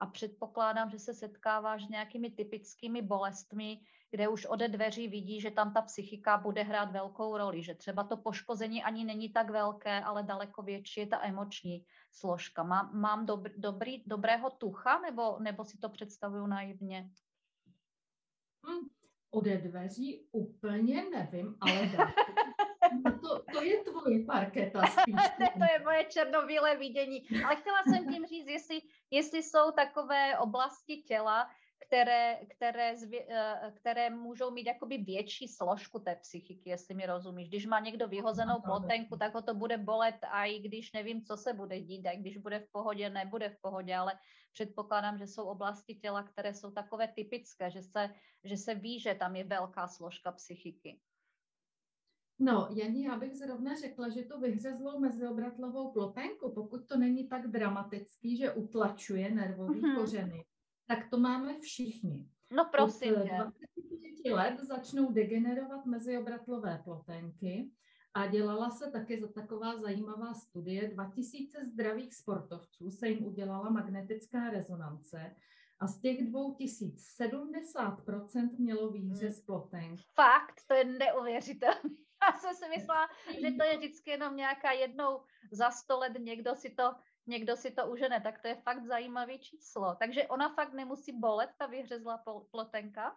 a 0.00 0.06
předpokládám, 0.06 0.90
že 0.90 0.98
se 0.98 1.14
setkáváš 1.14 1.86
s 1.86 1.88
nějakými 1.88 2.30
typickými 2.30 3.02
bolestmi, 3.02 3.80
kde 4.10 4.28
už 4.28 4.46
ode 4.46 4.68
dveří 4.68 5.08
vidí, 5.08 5.40
že 5.40 5.50
tam 5.50 5.74
ta 5.74 5.82
psychika 5.82 6.38
bude 6.38 6.62
hrát 6.62 6.92
velkou 6.92 7.36
roli, 7.36 7.62
že 7.62 7.74
třeba 7.74 8.04
to 8.04 8.16
poškození 8.16 8.82
ani 8.82 9.04
není 9.04 9.28
tak 9.28 9.50
velké, 9.50 10.00
ale 10.00 10.22
daleko 10.22 10.62
větší 10.62 11.00
je 11.00 11.06
ta 11.06 11.24
emoční 11.24 11.84
složka. 12.10 12.62
Mám, 12.62 13.00
mám 13.00 13.26
dob, 13.26 13.42
dobrý, 13.56 14.02
dobrého 14.06 14.50
tucha, 14.50 15.00
nebo, 15.00 15.38
nebo 15.38 15.64
si 15.64 15.78
to 15.78 15.88
představuju 15.88 16.46
naivně? 16.46 17.10
Hmm, 18.66 18.88
ode 19.30 19.58
dveří 19.58 20.28
úplně 20.32 21.10
nevím, 21.10 21.56
ale 21.60 21.90
to, 23.20 23.42
to 23.52 23.62
je 23.62 23.84
tvoje 23.84 24.24
parketa 24.24 24.86
spíš. 24.86 25.14
to 25.58 25.64
je 25.72 25.84
moje 25.84 26.04
černobílé 26.04 26.76
vidění. 26.76 27.22
Ale 27.44 27.56
chtěla 27.56 27.82
jsem 27.82 28.12
tím 28.12 28.26
říct, 28.26 28.46
jestli, 28.46 28.80
jestli 29.10 29.42
jsou 29.42 29.70
takové 29.70 30.38
oblasti 30.38 30.96
těla, 30.96 31.50
které, 31.90 32.38
které, 32.56 32.94
eh, 33.28 33.72
které 33.74 34.10
můžou 34.10 34.50
mít 34.50 34.66
jakoby 34.66 34.98
větší 34.98 35.48
složku 35.48 35.98
té 35.98 36.16
psychiky, 36.16 36.70
jestli 36.70 36.94
mi 36.94 37.06
rozumíš. 37.06 37.48
Když 37.48 37.66
má 37.66 37.80
někdo 37.80 38.08
vyhozenou 38.08 38.60
plotenku, 38.60 39.16
tak 39.16 39.34
ho 39.34 39.42
to 39.42 39.54
bude 39.54 39.78
bolet 39.78 40.14
a 40.30 40.44
i 40.44 40.58
když 40.58 40.92
nevím, 40.92 41.24
co 41.24 41.36
se 41.36 41.52
bude 41.52 41.80
dít, 41.80 42.06
a 42.06 42.16
když 42.16 42.36
bude 42.36 42.58
v 42.58 42.72
pohodě, 42.72 43.10
nebude 43.10 43.48
v 43.48 43.60
pohodě, 43.60 43.96
ale 43.96 44.18
předpokládám, 44.52 45.18
že 45.18 45.26
jsou 45.26 45.44
oblasti 45.44 45.94
těla, 45.94 46.22
které 46.22 46.54
jsou 46.54 46.70
takové 46.70 47.08
typické, 47.08 47.70
že 47.70 47.82
se, 47.82 48.14
že 48.44 48.56
se 48.56 48.74
ví, 48.74 49.00
že 49.00 49.14
tam 49.14 49.36
je 49.36 49.44
velká 49.44 49.88
složka 49.88 50.32
psychiky. 50.32 51.00
No, 52.42 52.68
Janí, 52.70 53.04
já 53.04 53.16
bych 53.16 53.36
zrovna 53.36 53.76
řekla, 53.76 54.08
že 54.08 54.22
to 54.22 54.40
vyhřezlou 54.40 54.98
meziobratlovou 54.98 55.90
plopenku, 55.90 56.52
pokud 56.52 56.88
to 56.88 56.96
není 56.96 57.28
tak 57.28 57.46
dramatický, 57.46 58.36
že 58.36 58.52
utlačuje 58.52 59.30
nervový 59.30 59.82
mm-hmm. 59.82 59.96
kořeny, 59.96 60.44
tak 60.86 61.10
to 61.10 61.18
máme 61.18 61.58
všichni. 61.58 62.28
No 62.56 62.68
prosím. 62.72 63.14
Od 63.14 63.26
25 63.26 64.32
let 64.32 64.60
začnou 64.60 65.12
degenerovat 65.12 65.86
meziobratlové 65.86 66.80
plotenky 66.84 67.70
a 68.14 68.26
dělala 68.26 68.70
se 68.70 68.90
taky 68.90 69.20
za 69.20 69.28
taková 69.28 69.76
zajímavá 69.76 70.34
studie. 70.34 70.88
2000 70.88 71.64
zdravých 71.64 72.14
sportovců 72.14 72.90
se 72.90 73.08
jim 73.08 73.26
udělala 73.26 73.70
magnetická 73.70 74.50
rezonance 74.50 75.36
a 75.80 75.86
z 75.86 76.00
těch 76.00 76.26
dvou 76.26 76.54
tisíc 76.54 77.18
70% 77.20 78.48
mělo 78.58 78.90
výhřez 78.90 79.36
hmm. 79.36 79.46
plotenk. 79.46 80.00
Fakt, 80.14 80.62
to 80.66 80.74
je 80.74 80.84
neuvěřitelné. 80.84 81.90
Já 82.32 82.38
jsem 82.38 82.54
si 82.54 82.68
myslela, 82.68 83.08
že 83.40 83.50
to 83.50 83.64
je 83.64 83.76
vždycky 83.76 84.10
jenom 84.10 84.36
nějaká 84.36 84.72
jednou 84.72 85.20
za 85.52 85.70
sto 85.70 85.98
let 85.98 86.12
někdo 86.18 86.54
si 86.54 86.70
to, 86.70 86.94
někdo 87.26 87.56
si 87.56 87.70
to 87.70 87.90
užene, 87.90 88.20
tak 88.20 88.42
to 88.42 88.48
je 88.48 88.54
fakt 88.54 88.84
zajímavý 88.84 89.38
číslo. 89.38 89.96
Takže 89.98 90.26
ona 90.26 90.54
fakt 90.54 90.72
nemusí 90.72 91.12
bolet, 91.18 91.50
ta 91.58 91.66
vyhřezlá 91.66 92.24
plotenka? 92.50 93.16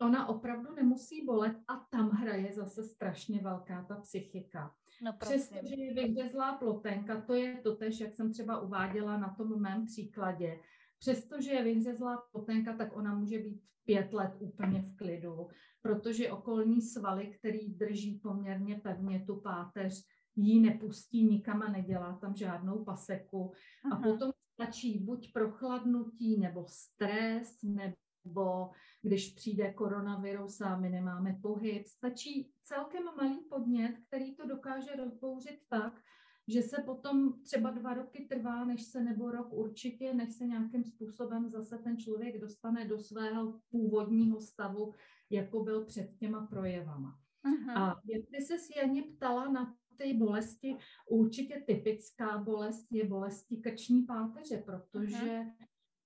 Ona 0.00 0.28
opravdu 0.28 0.74
nemusí 0.74 1.24
bolet 1.24 1.56
a 1.68 1.76
tam 1.76 2.10
hraje 2.10 2.52
zase 2.52 2.84
strašně 2.84 3.40
velká 3.40 3.84
ta 3.88 3.96
psychika. 3.96 4.74
No, 5.02 5.12
Přestože 5.12 5.74
je 5.74 5.94
vyhřezlá 5.94 6.52
plotenka, 6.52 7.20
to 7.20 7.34
je 7.34 7.56
to 7.56 7.76
tež, 7.76 8.00
jak 8.00 8.14
jsem 8.14 8.32
třeba 8.32 8.60
uváděla 8.60 9.18
na 9.18 9.34
tom 9.34 9.60
mém 9.60 9.86
příkladě, 9.86 10.60
Přestože 11.02 11.50
je 11.50 11.64
vyhřezlá 11.64 12.22
plotenka, 12.32 12.76
tak 12.76 12.96
ona 12.96 13.14
může 13.14 13.38
být 13.38 13.62
pět 13.84 14.12
let 14.12 14.32
úplně 14.38 14.82
v 14.82 14.96
klidu, 14.96 15.48
protože 15.82 16.32
okolní 16.32 16.82
svaly, 16.82 17.26
který 17.26 17.74
drží 17.74 18.18
poměrně 18.18 18.80
pevně 18.80 19.24
tu 19.26 19.40
páteř, 19.40 20.06
jí 20.36 20.60
nepustí 20.60 21.24
nikam 21.24 21.62
a 21.62 21.68
nedělá 21.68 22.18
tam 22.20 22.34
žádnou 22.34 22.84
paseku. 22.84 23.52
Aha. 23.84 23.96
A 23.96 24.02
potom 24.02 24.32
stačí 24.54 24.98
buď 24.98 25.32
prochladnutí, 25.32 26.40
nebo 26.40 26.64
stres, 26.68 27.58
nebo 27.62 28.70
když 29.02 29.34
přijde 29.34 29.72
koronavirus 29.72 30.60
a 30.60 30.78
my 30.78 30.90
nemáme 30.90 31.38
pohyb, 31.42 31.86
stačí 31.86 32.52
celkem 32.62 33.04
malý 33.04 33.40
podnět, 33.50 33.96
který 34.06 34.36
to 34.36 34.46
dokáže 34.46 34.96
rozbouřit 34.96 35.58
tak, 35.68 36.00
že 36.48 36.62
se 36.62 36.82
potom 36.82 37.42
třeba 37.42 37.70
dva 37.70 37.94
roky 37.94 38.26
trvá, 38.30 38.64
než 38.64 38.82
se, 38.82 39.02
nebo 39.02 39.30
rok 39.30 39.52
určitě, 39.52 40.14
než 40.14 40.32
se 40.32 40.46
nějakým 40.46 40.84
způsobem 40.84 41.48
zase 41.48 41.78
ten 41.78 41.96
člověk 41.96 42.40
dostane 42.40 42.88
do 42.88 42.98
svého 42.98 43.60
původního 43.70 44.40
stavu, 44.40 44.94
jako 45.30 45.64
byl 45.64 45.84
před 45.84 46.16
těma 46.16 46.46
projevama. 46.46 47.18
Uh-huh. 47.44 47.78
A 47.78 48.00
jestli 48.04 48.40
se 48.40 48.58
si 48.58 48.78
Janě 48.78 49.02
ptala 49.02 49.48
na 49.48 49.74
ty 49.96 50.14
bolesti, 50.14 50.76
určitě 51.10 51.62
typická 51.66 52.38
bolest 52.38 52.86
je 52.92 53.08
bolesti 53.08 53.56
krční 53.56 54.02
páteře, 54.02 54.62
protože 54.66 55.46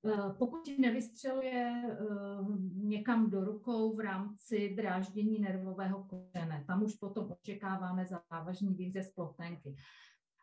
uh-huh. 0.04 0.36
pokud 0.38 0.78
nevystřeluje 0.78 1.82
eh, 1.84 1.96
někam 2.74 3.30
do 3.30 3.44
rukou 3.44 3.96
v 3.96 4.00
rámci 4.00 4.74
dráždění 4.76 5.40
nervového 5.40 6.04
kořene, 6.04 6.64
tam 6.66 6.82
už 6.82 6.94
potom 6.94 7.32
očekáváme 7.32 8.06
závažný 8.06 8.74
výřez 8.74 9.12
plotenky. 9.14 9.76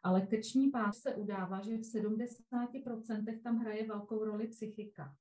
Ale 0.03 0.21
krční 0.21 0.71
páteř 0.71 0.95
se 0.95 1.15
udává, 1.15 1.61
že 1.61 1.77
v 1.77 1.81
70% 1.81 3.41
tam 3.43 3.57
hraje 3.57 3.87
velkou 3.87 4.25
roli 4.25 4.47
psychika. 4.47 5.15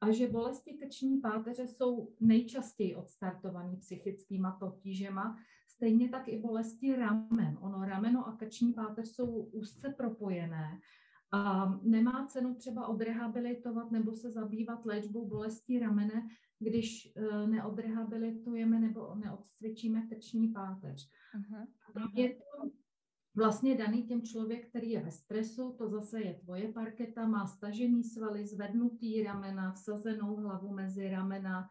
A 0.00 0.10
že 0.10 0.28
bolesti 0.28 0.72
krční 0.72 1.20
páteře 1.20 1.66
jsou 1.66 2.14
nejčastěji 2.20 2.94
odstartovaný 2.94 3.76
psychickýma 3.76 4.52
potížema, 4.52 5.38
stejně 5.68 6.08
tak 6.08 6.28
i 6.28 6.38
bolesti 6.38 6.96
ramen. 6.96 7.58
Ono 7.60 7.84
rameno 7.84 8.28
a 8.28 8.36
krční 8.36 8.72
páteř 8.72 9.08
jsou 9.08 9.26
úzce 9.42 9.94
propojené 9.96 10.80
a 11.32 11.70
nemá 11.82 12.26
cenu 12.26 12.54
třeba 12.54 12.86
odrehabilitovat 12.86 13.90
nebo 13.90 14.12
se 14.12 14.30
zabývat 14.30 14.86
léčbou 14.86 15.28
bolestí 15.28 15.78
ramene, 15.78 16.28
když 16.58 17.12
uh, 17.16 17.48
neodrehabilitujeme 17.48 18.80
nebo 18.80 19.14
neodcvičíme 19.14 20.06
krční 20.06 20.48
páteř. 20.48 21.10
Uh-huh. 21.38 21.66
Je 22.14 22.34
to 22.34 22.70
vlastně 23.36 23.76
daný 23.76 24.02
těm 24.02 24.22
člověk, 24.22 24.68
který 24.68 24.90
je 24.90 25.02
ve 25.02 25.10
stresu, 25.10 25.74
to 25.78 25.88
zase 25.88 26.20
je 26.20 26.34
tvoje 26.34 26.72
parketa, 26.72 27.26
má 27.26 27.46
stažený 27.46 28.04
svaly, 28.04 28.46
zvednutý 28.46 29.22
ramena, 29.22 29.72
vsazenou 29.72 30.36
hlavu 30.36 30.74
mezi 30.74 31.10
ramena, 31.10 31.68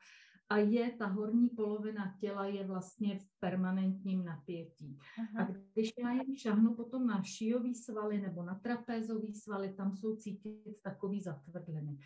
a 0.50 0.58
je 0.58 0.92
ta 0.92 1.06
horní 1.06 1.50
polovina 1.50 2.16
těla 2.20 2.46
je 2.46 2.68
vlastně 2.68 3.20
v 3.20 3.40
permanentním 3.40 4.26
napětí. 4.26 5.00
Aha. 5.20 5.46
A 5.46 5.52
když 5.74 5.94
já 6.00 6.12
jen 6.12 6.36
šahnu 6.36 6.74
potom 6.74 7.08
na 7.08 7.24
šijový 7.24 7.76
svaly 7.76 8.22
nebo 8.22 8.44
na 8.44 8.56
trapézový 8.56 9.34
svaly, 9.34 9.74
tam 9.74 9.96
jsou 9.96 10.16
cítit 10.16 10.82
takový 10.84 11.22
zatvrdliny. 11.22 11.98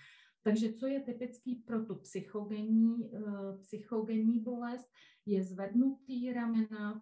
Takže 0.44 0.74
co 0.74 0.88
je 0.88 1.00
typický 1.00 1.56
pro 1.56 1.86
tu 1.86 1.96
psychogenní, 1.96 3.10
uh, 3.10 3.60
psychogenní 3.62 4.40
bolest, 4.40 4.88
je 5.26 5.44
zvednutý 5.44 6.34
ramena, 6.34 7.00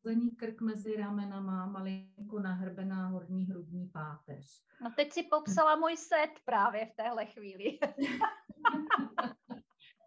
vsazení 0.00 0.30
krk 0.30 0.60
mezi 0.60 0.96
ramenama, 0.96 1.66
malinko 1.66 2.40
nahrbená 2.40 3.06
horní 3.06 3.46
hrudní 3.46 3.88
páteř. 3.88 4.64
No 4.80 4.90
teď 4.96 5.12
si 5.12 5.22
popsala 5.22 5.76
můj 5.76 5.96
set 5.96 6.30
právě 6.44 6.86
v 6.86 6.94
téhle 6.94 7.26
chvíli. 7.26 7.78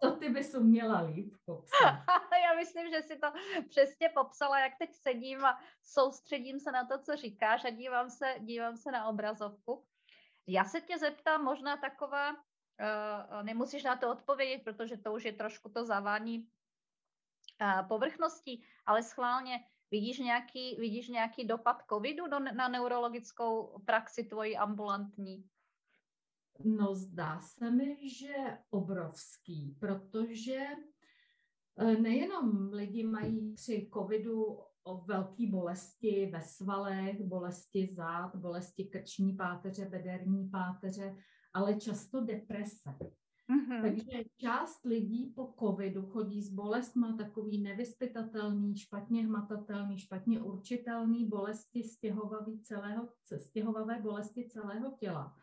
to 0.01 0.15
ty 0.15 0.29
bys 0.29 0.55
uměla 0.55 1.01
líp 1.01 1.33
popsat. 1.45 2.03
Já 2.43 2.55
myslím, 2.55 2.89
že 2.89 3.01
si 3.01 3.19
to 3.19 3.27
přesně 3.69 4.09
popsala, 4.09 4.59
jak 4.59 4.73
teď 4.79 4.93
sedím 4.93 5.45
a 5.45 5.59
soustředím 5.81 6.59
se 6.59 6.71
na 6.71 6.85
to, 6.85 6.97
co 6.99 7.15
říkáš 7.15 7.65
a 7.65 7.69
dívám 7.69 8.09
se, 8.09 8.35
dívám 8.39 8.77
se 8.77 8.91
na 8.91 9.07
obrazovku. 9.07 9.85
Já 10.47 10.65
se 10.65 10.81
tě 10.81 10.97
zeptám, 10.97 11.43
možná 11.43 11.77
taková, 11.77 12.31
uh, 12.31 12.37
nemusíš 13.43 13.83
na 13.83 13.95
to 13.95 14.11
odpovědět, 14.11 14.63
protože 14.63 14.97
to 14.97 15.13
už 15.13 15.23
je 15.23 15.33
trošku 15.33 15.69
to 15.69 15.85
zavání 15.85 16.47
uh, 17.61 17.87
povrchností, 17.87 18.65
ale 18.85 19.03
schválně, 19.03 19.63
vidíš 19.93 20.19
nějaký, 20.19 20.75
vidíš 20.79 21.07
nějaký 21.07 21.47
dopad 21.47 21.77
covidu 21.89 22.27
do, 22.27 22.39
na 22.39 22.67
neurologickou 22.67 23.79
praxi 23.85 24.23
tvojí 24.23 24.57
ambulantní? 24.57 25.45
No 26.65 26.95
zdá 26.95 27.39
se 27.39 27.71
mi, 27.71 28.09
že 28.09 28.33
obrovský, 28.69 29.77
protože 29.79 30.59
eh, 31.77 31.95
nejenom 31.95 32.73
lidi 32.73 33.03
mají 33.03 33.53
při 33.53 33.89
covidu 33.93 34.59
o 34.83 34.97
velké 34.97 35.47
bolesti 35.47 36.25
ve 36.25 36.41
svalech, 36.41 37.21
bolesti 37.21 37.89
zád, 37.93 38.35
bolesti 38.35 38.85
krční 38.85 39.35
páteře, 39.35 39.85
bederní 39.85 40.49
páteře, 40.49 41.15
ale 41.53 41.79
často 41.79 42.21
deprese. 42.21 42.97
Mm-hmm. 43.49 43.81
Takže 43.81 44.23
část 44.37 44.85
lidí 44.85 45.33
po 45.35 45.53
covidu 45.59 46.05
chodí 46.05 46.41
s 46.41 46.49
bolestma 46.49 47.17
takový 47.17 47.61
nevyspytatelný, 47.61 48.77
špatně 48.77 49.25
hmatatelný, 49.25 49.97
špatně 49.97 50.41
určitelný 50.41 51.25
bolesti 51.25 51.83
stěhovavý 51.83 52.59
celého, 52.59 53.09
stěhovavé 53.37 54.01
bolesti 54.01 54.49
celého 54.49 54.91
těla 54.99 55.35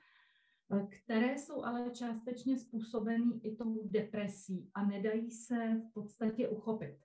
které 0.88 1.38
jsou 1.38 1.64
ale 1.64 1.90
částečně 1.90 2.58
způsobeny 2.58 3.40
i 3.42 3.56
tou 3.56 3.88
depresí 3.88 4.70
a 4.74 4.86
nedají 4.86 5.30
se 5.30 5.54
v 5.54 5.92
podstatě 5.92 6.48
uchopit. 6.48 6.96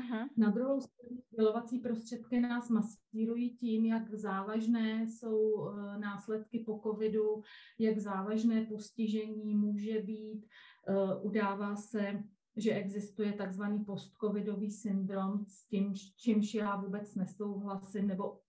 Aha. 0.00 0.28
Na 0.36 0.50
druhou 0.50 0.80
stranu 0.80 1.16
sdělovací 1.32 1.78
prostředky 1.78 2.40
nás 2.40 2.70
masírují 2.70 3.56
tím, 3.56 3.86
jak 3.86 4.14
závažné 4.14 5.06
jsou 5.06 5.68
e, 5.68 5.98
následky 5.98 6.58
po 6.58 6.80
covidu, 6.82 7.42
jak 7.78 7.98
závažné 7.98 8.64
postižení 8.64 9.54
může 9.54 10.02
být. 10.02 10.46
E, 10.86 11.20
udává 11.22 11.76
se, 11.76 12.22
že 12.56 12.72
existuje 12.72 13.32
takzvaný 13.32 13.84
postcovidový 13.84 14.70
syndrom, 14.70 15.44
s 15.46 15.66
tím, 15.66 15.94
čímž 16.16 16.54
já 16.54 16.76
vůbec 16.76 17.14
nesouhlasím, 17.14 18.06
nebo 18.06 18.40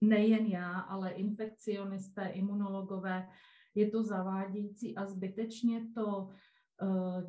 nejen 0.00 0.46
já, 0.46 0.78
ale 0.78 1.10
infekcionisté, 1.10 2.28
imunologové 2.28 3.28
je 3.74 3.90
to 3.90 4.02
zavádějící 4.02 4.96
a 4.96 5.06
zbytečně 5.06 5.86
to 5.94 6.28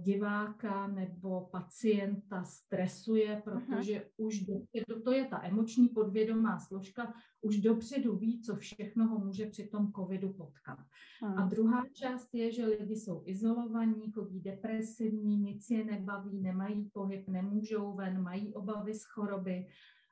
diváka 0.02 0.88
nebo 0.88 1.42
pacienta 1.52 2.44
stresuje, 2.44 3.42
protože 3.46 4.00
uh-huh. 4.00 4.26
už 4.26 4.40
dopředu, 4.40 5.02
to 5.04 5.12
je 5.12 5.26
ta 5.26 5.44
emoční 5.44 5.88
podvědomá 5.90 6.60
složka, 6.60 7.14
už 7.42 7.58
dopředu 7.58 8.16
ví, 8.16 8.42
co 8.42 8.56
všechno 8.56 9.08
ho 9.08 9.20
může 9.20 9.46
při 9.46 9.68
tom 9.68 9.92
covidu 9.94 10.34
potkat. 10.34 10.80
Uh-huh. 10.80 11.44
A 11.44 11.46
druhá 11.46 11.84
část 11.94 12.30
je, 12.34 12.52
že 12.52 12.66
lidi 12.66 12.96
jsou 12.96 13.24
izolovaní, 13.26 14.12
chodí 14.12 14.40
depresivní, 14.40 15.38
nic 15.38 15.70
je 15.70 15.86
nebaví, 15.86 16.42
nemají 16.42 16.90
pohyb, 16.94 17.28
nemůžou 17.28 17.94
ven, 17.94 18.22
mají 18.22 18.54
obavy 18.54 18.94
z 18.94 19.04
choroby 19.06 19.68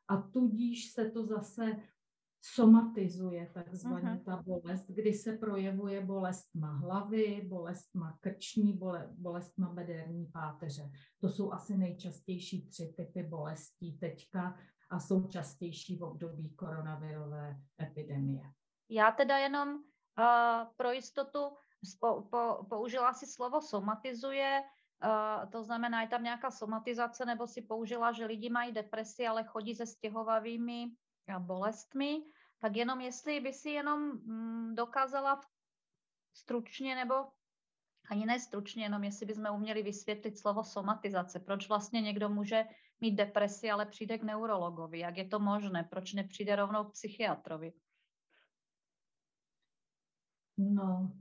a 0.08 0.22
tudíž 0.22 0.92
se 0.92 1.12
to 1.12 1.26
zase 1.26 1.78
somatizuje 2.42 3.52
takzvaně 3.54 4.10
uh-huh. 4.10 4.24
ta 4.24 4.44
bolest, 4.46 4.86
kdy 4.88 5.14
se 5.14 5.38
projevuje 5.38 6.06
bolest 6.06 6.56
má 6.56 6.72
hlavy, 6.72 7.42
bolest 7.48 7.96
má 7.96 8.18
krční, 8.20 8.78
bole, 8.78 9.10
bolest 9.18 9.58
má 9.58 9.74
bederní 9.74 10.26
páteře. 10.26 10.92
To 11.22 11.30
jsou 11.30 11.52
asi 11.52 11.78
nejčastější 11.78 12.68
tři 12.68 12.94
typy 12.98 13.24
bolestí 13.24 13.98
teďka 13.98 14.58
a 14.90 15.00
jsou 15.00 15.28
častější 15.28 15.98
v 15.98 16.04
období 16.04 16.56
koronavirové 16.56 17.62
epidemie. 17.82 18.42
Já 18.90 19.12
teda 19.12 19.38
jenom 19.38 19.70
uh, 19.70 20.74
pro 20.78 20.92
jistotu 20.92 21.40
spo, 21.86 22.22
po, 22.22 22.66
použila 22.70 23.14
si 23.14 23.26
slovo 23.26 23.62
somatizuje, 23.62 24.62
uh, 25.04 25.50
to 25.50 25.64
znamená, 25.64 26.02
je 26.02 26.08
tam 26.08 26.24
nějaká 26.24 26.52
somatizace, 26.52 27.26
nebo 27.26 27.48
si 27.48 27.62
použila, 27.62 28.12
že 28.12 28.26
lidi 28.26 28.50
mají 28.50 28.72
depresi, 28.72 29.28
ale 29.28 29.44
chodí 29.44 29.76
se 29.76 29.86
stěhovavými 29.86 30.88
bolestmi, 31.38 32.24
tak 32.60 32.76
jenom 32.76 33.02
jestli 33.02 33.40
by 33.40 33.54
si 33.54 33.70
jenom 33.70 34.02
mm, 34.02 34.76
dokázala 34.76 35.42
stručně 36.34 36.96
nebo 36.96 37.16
ani 38.10 38.26
ne 38.26 38.40
stručně, 38.40 38.84
jenom 38.84 39.04
jestli 39.04 39.26
bychom 39.26 39.56
uměli 39.56 39.84
vysvětlit 39.84 40.38
slovo 40.38 40.64
somatizace. 40.64 41.40
Proč 41.40 41.70
vlastně 41.70 42.02
někdo 42.02 42.30
může 42.30 42.64
mít 43.02 43.16
depresi, 43.16 43.72
ale 43.72 43.86
přijde 43.86 44.18
k 44.18 44.24
neurologovi? 44.24 45.00
Jak 45.00 45.18
je 45.18 45.28
to 45.28 45.40
možné? 45.40 45.84
Proč 45.84 46.14
nepřijde 46.14 46.56
rovnou 46.56 46.84
k 46.84 46.92
psychiatrovi? 46.92 47.74
No, 50.58 51.14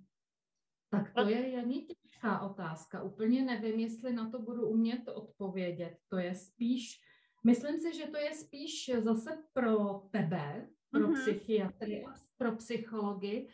tak 0.90 1.14
to 1.14 1.28
je 1.28 1.48
jen 1.48 1.86
těžká 1.86 2.40
otázka. 2.40 3.02
Úplně 3.02 3.44
nevím, 3.44 3.80
jestli 3.80 4.12
na 4.12 4.30
to 4.30 4.38
budu 4.42 4.68
umět 4.68 5.08
odpovědět. 5.08 5.98
To 6.08 6.16
je 6.16 6.34
spíš 6.34 7.00
Myslím 7.44 7.81
si, 7.81 7.94
že 7.94 8.07
to 8.07 8.16
je 8.16 8.35
spíš 8.35 8.90
zase 8.98 9.38
pro 9.53 10.03
tebe, 10.11 10.68
pro 10.90 11.09
mm-hmm. 11.09 11.14
psychiatry 11.14 12.05
a 12.05 12.14
pro 12.37 12.57
psychologi, 12.57 13.48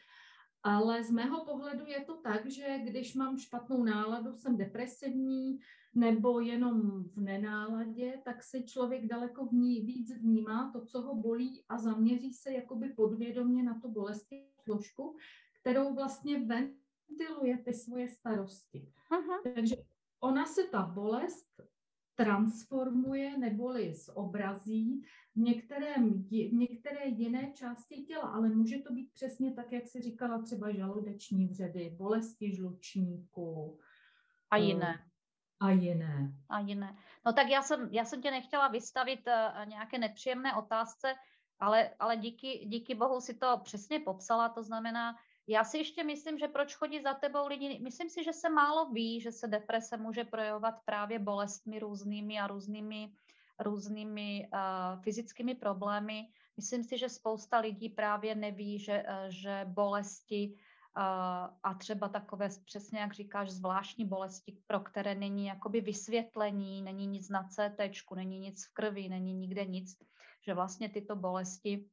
ale 0.63 1.05
z 1.05 1.11
mého 1.11 1.45
pohledu 1.45 1.87
je 1.87 2.05
to 2.05 2.17
tak, 2.17 2.51
že 2.51 2.79
když 2.79 3.15
mám 3.15 3.39
špatnou 3.39 3.85
náladu, 3.85 4.37
jsem 4.37 4.57
depresivní 4.57 5.59
nebo 5.95 6.41
jenom 6.41 7.05
v 7.05 7.21
nenáladě, 7.21 8.21
tak 8.25 8.43
si 8.43 8.65
člověk 8.65 9.07
daleko 9.07 9.47
vní, 9.47 9.81
víc 9.81 10.15
vnímá 10.15 10.71
to, 10.73 10.85
co 10.85 11.01
ho 11.01 11.15
bolí 11.15 11.65
a 11.69 11.79
zaměří 11.79 12.33
se 12.33 12.53
jakoby 12.53 12.89
podvědomě 12.89 13.63
na 13.63 13.81
tu 13.81 13.89
bolesti 13.89 14.47
složku, 14.63 15.17
kterou 15.61 15.95
vlastně 15.95 16.39
ventiluje 16.39 17.59
ty 17.59 17.75
svoje 17.75 18.09
starosti. 18.09 18.93
Aha. 19.11 19.41
Takže 19.55 19.77
ona 20.21 20.47
se 20.47 20.65
ta 20.65 20.83
bolest 20.83 21.61
transformuje 22.15 23.39
neboli 23.39 23.95
zobrazí 23.95 25.03
v, 25.37 25.41
některém, 25.41 26.23
v 26.23 26.53
některé 26.53 27.07
jiné 27.07 27.53
části 27.53 28.03
těla, 28.03 28.29
ale 28.29 28.49
může 28.49 28.79
to 28.79 28.93
být 28.93 29.13
přesně 29.13 29.53
tak, 29.53 29.73
jak 29.73 29.87
si 29.87 30.01
říkala, 30.01 30.43
třeba 30.43 30.73
žaludeční 30.73 31.47
vředy, 31.47 31.91
bolesti 31.97 32.57
žlučníku. 32.57 33.79
A 34.51 34.57
jiné. 34.57 35.01
Eh, 35.01 35.15
a 35.61 35.71
jiné. 35.71 36.33
A 36.49 36.61
jiné. 36.61 36.97
No 37.27 37.33
tak 37.33 37.49
já 37.49 37.63
jsem, 37.63 37.89
já 37.93 38.05
jsem 38.05 38.23
tě 38.23 38.31
nechtěla 38.31 38.69
vystavit 38.69 39.21
uh, 39.27 39.69
nějaké 39.69 39.99
nepříjemné 39.99 40.55
otázce, 40.55 41.15
ale, 41.59 41.91
ale 41.99 42.17
díky, 42.17 42.65
díky 42.67 42.95
bohu 42.95 43.21
si 43.21 43.35
to 43.35 43.61
přesně 43.65 44.01
popsala, 44.01 44.49
to 44.49 44.63
znamená, 44.63 45.17
já 45.47 45.65
si 45.65 45.79
ještě 45.79 46.05
myslím, 46.05 46.39
že 46.39 46.49
proč 46.49 46.75
chodí 46.75 47.03
za 47.03 47.15
tebou 47.15 47.47
lidi, 47.47 47.81
myslím 47.83 48.11
si, 48.11 48.25
že 48.25 48.33
se 48.33 48.49
málo 48.51 48.91
ví, 48.91 49.21
že 49.21 49.33
se 49.33 49.49
deprese 49.49 49.97
může 49.97 50.25
projevovat 50.25 50.75
právě 50.85 51.19
bolestmi 51.19 51.79
různými 51.79 52.41
a 52.41 52.47
různými, 52.47 53.13
různými 53.61 54.49
uh, 54.53 55.03
fyzickými 55.03 55.55
problémy. 55.55 56.29
Myslím 56.57 56.85
si, 56.85 56.99
že 56.99 57.09
spousta 57.09 57.59
lidí 57.59 57.89
právě 57.89 58.35
neví, 58.35 58.79
že, 58.79 59.03
uh, 59.09 59.29
že 59.29 59.65
bolesti 59.69 60.55
uh, 60.97 61.03
a 61.63 61.75
třeba 61.79 62.09
takové, 62.09 62.49
přesně 62.65 62.99
jak 62.99 63.13
říkáš, 63.13 63.51
zvláštní 63.51 64.05
bolesti, 64.05 64.59
pro 64.67 64.81
které 64.81 65.15
není 65.15 65.47
jakoby 65.47 65.81
vysvětlení, 65.81 66.83
není 66.83 67.07
nic 67.07 67.29
na 67.29 67.49
CT, 67.49 67.81
není 68.15 68.39
nic 68.39 68.67
v 68.67 68.73
krvi, 68.75 69.09
není 69.09 69.35
nikde 69.35 69.65
nic, 69.65 69.97
že 70.47 70.55
vlastně 70.55 70.89
tyto 70.89 71.17
bolesti 71.17 71.85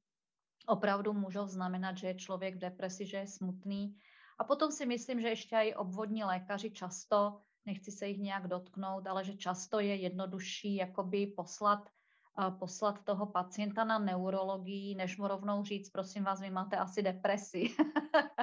opravdu 0.68 1.14
můžou 1.14 1.48
znamenat, 1.48 1.98
že 1.98 2.08
je 2.08 2.16
člověk 2.16 2.56
v 2.56 2.60
depresi, 2.60 3.06
že 3.06 3.18
je 3.18 3.28
smutný. 3.28 3.96
A 4.40 4.44
potom 4.44 4.72
si 4.72 4.86
myslím, 4.86 5.22
že 5.22 5.30
ještě 5.30 5.56
i 5.56 5.76
obvodní 5.76 6.24
lékaři 6.24 6.72
často, 6.72 7.42
nechci 7.66 7.92
se 7.92 8.08
jich 8.08 8.20
nějak 8.20 8.48
dotknout, 8.48 9.08
ale 9.08 9.24
že 9.24 9.38
často 9.38 9.80
je 9.80 9.96
jednodušší 9.96 10.76
jakoby 10.76 11.28
poslat, 11.28 11.90
uh, 12.38 12.58
poslat 12.58 13.04
toho 13.04 13.26
pacienta 13.26 13.84
na 13.84 14.00
neurologii, 14.00 14.96
než 14.96 15.18
mu 15.18 15.28
rovnou 15.28 15.64
říct, 15.64 15.90
prosím 15.90 16.24
vás, 16.24 16.42
vy 16.42 16.50
máte 16.50 16.78
asi 16.78 17.02
depresi. 17.02 17.76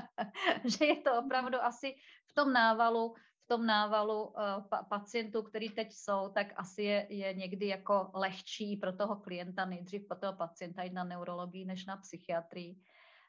že 0.65 0.85
je 0.85 0.97
to 0.97 1.19
opravdu 1.19 1.59
asi 1.63 1.95
v 2.27 2.33
tom 2.33 2.53
návalu, 2.53 3.15
tom 3.49 3.67
návalu 3.67 4.25
uh, 4.25 4.33
pa- 4.69 4.83
pacientů, 4.83 5.43
který 5.43 5.69
teď 5.69 5.93
jsou, 5.93 6.29
tak 6.29 6.47
asi 6.57 6.83
je, 6.83 7.07
je 7.15 7.35
někdy 7.35 7.67
jako 7.67 8.11
lehčí 8.15 8.77
pro 8.77 8.93
toho 8.93 9.17
klienta 9.17 9.65
nejdřív 9.65 10.09
pro 10.09 10.19
toho 10.19 10.33
pacienta 10.33 10.83
jít 10.83 10.93
na 10.93 11.05
neurologii 11.05 11.65
než 11.65 11.87
na 11.87 11.97
psychiatrii. 11.97 12.77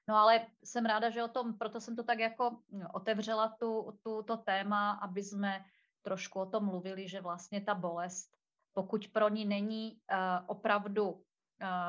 No 0.08 0.16
ale 0.16 0.48
jsem 0.64 0.86
ráda, 0.86 1.10
že 1.10 1.24
o 1.24 1.28
tom, 1.28 1.58
proto 1.58 1.82
jsem 1.82 1.96
to 1.96 2.04
tak 2.04 2.20
jako 2.20 2.58
no, 2.72 2.88
otevřela 2.94 3.56
tu, 3.60 4.00
tu, 4.04 4.24
to 4.24 4.38
téma, 4.38 4.92
aby 4.92 5.24
jsme 5.24 5.66
trošku 6.02 6.40
o 6.40 6.46
tom 6.46 6.66
mluvili, 6.66 7.08
že 7.08 7.22
vlastně 7.22 7.62
ta 7.62 7.76
bolest, 7.76 8.38
pokud 8.74 9.08
pro 9.08 9.30
ní 9.30 9.46
není 9.46 10.02
uh, 10.12 10.18
opravdu 10.48 11.10
uh, 11.10 11.22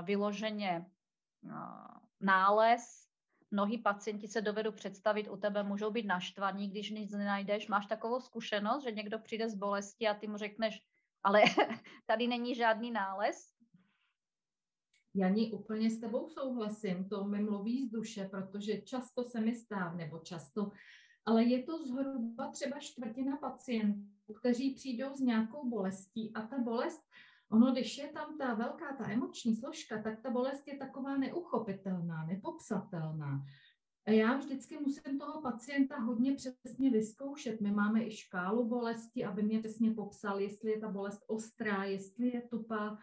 vyloženě 0.02 0.86
uh, 1.42 1.52
nález, 2.20 3.09
mnohí 3.50 3.78
pacienti 3.78 4.28
se 4.28 4.40
dovedou 4.40 4.72
představit, 4.72 5.28
u 5.28 5.36
tebe 5.36 5.62
můžou 5.62 5.90
být 5.90 6.06
naštvaní, 6.06 6.68
když 6.68 6.90
nic 6.90 7.12
nenajdeš. 7.12 7.68
Máš 7.68 7.86
takovou 7.86 8.20
zkušenost, 8.20 8.84
že 8.84 8.90
někdo 8.90 9.18
přijde 9.18 9.48
z 9.48 9.54
bolesti 9.54 10.08
a 10.08 10.14
ty 10.14 10.28
mu 10.28 10.36
řekneš, 10.36 10.82
ale 11.22 11.42
tady 12.06 12.26
není 12.26 12.54
žádný 12.54 12.90
nález? 12.90 13.60
Janí, 15.14 15.52
úplně 15.52 15.90
s 15.90 16.00
tebou 16.00 16.28
souhlasím, 16.28 17.08
to 17.08 17.24
mi 17.24 17.42
mluví 17.42 17.86
z 17.86 17.90
duše, 17.90 18.28
protože 18.30 18.80
často 18.80 19.24
se 19.24 19.40
mi 19.40 19.54
stává, 19.54 19.94
nebo 19.94 20.18
často, 20.18 20.70
ale 21.26 21.44
je 21.44 21.62
to 21.62 21.86
zhruba 21.86 22.50
třeba 22.50 22.78
čtvrtina 22.78 23.36
pacientů, 23.36 24.34
kteří 24.38 24.74
přijdou 24.74 25.14
s 25.14 25.20
nějakou 25.20 25.68
bolestí 25.68 26.32
a 26.34 26.46
ta 26.46 26.58
bolest, 26.58 27.02
ono, 27.50 27.72
když 27.72 27.98
je 27.98 28.08
tam 28.08 28.38
ta 28.38 28.54
velká, 28.54 28.96
ta 28.96 29.10
emoční 29.10 29.56
složka, 29.56 30.02
tak 30.02 30.20
ta 30.22 30.30
bolest 30.30 30.68
je 30.68 30.76
taková 30.76 31.16
neuchopitelná, 31.16 32.26
nepopsatelná. 32.26 33.44
A 34.06 34.10
já 34.10 34.36
vždycky 34.36 34.78
musím 34.80 35.18
toho 35.18 35.42
pacienta 35.42 35.98
hodně 35.98 36.34
přesně 36.34 36.90
vyzkoušet. 36.90 37.60
My 37.60 37.70
máme 37.70 38.04
i 38.04 38.10
škálu 38.10 38.68
bolesti, 38.68 39.24
aby 39.24 39.42
mě 39.42 39.58
přesně 39.58 39.94
popsal, 39.94 40.40
jestli 40.40 40.70
je 40.70 40.80
ta 40.80 40.88
bolest 40.88 41.24
ostrá, 41.26 41.84
jestli 41.84 42.28
je 42.28 42.42
tupá, 42.42 42.98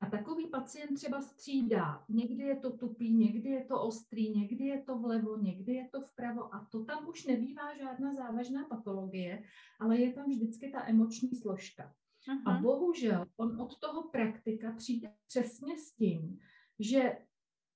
a 0.00 0.10
takový 0.10 0.46
pacient 0.46 0.94
třeba 0.94 1.20
střídá. 1.20 2.04
Někdy 2.08 2.42
je 2.42 2.56
to 2.56 2.76
tupý, 2.76 3.12
někdy 3.14 3.48
je 3.48 3.64
to 3.64 3.82
ostrý, 3.82 4.30
někdy 4.30 4.64
je 4.64 4.82
to 4.82 4.98
vlevo, 4.98 5.36
někdy 5.36 5.72
je 5.72 5.88
to 5.92 6.00
vpravo 6.00 6.54
a 6.54 6.66
to 6.70 6.84
tam 6.84 7.08
už 7.08 7.26
nebývá 7.26 7.76
žádná 7.76 8.14
závažná 8.14 8.64
patologie, 8.64 9.42
ale 9.80 9.98
je 9.98 10.12
tam 10.12 10.30
vždycky 10.30 10.70
ta 10.70 10.88
emoční 10.88 11.36
složka. 11.36 11.94
Aha. 12.28 12.58
A 12.58 12.60
bohužel 12.60 13.26
on 13.36 13.60
od 13.60 13.78
toho 13.78 14.08
praktika 14.08 14.72
přijde 14.72 15.14
přesně 15.26 15.78
s 15.78 15.92
tím, 15.92 16.38
že 16.78 17.18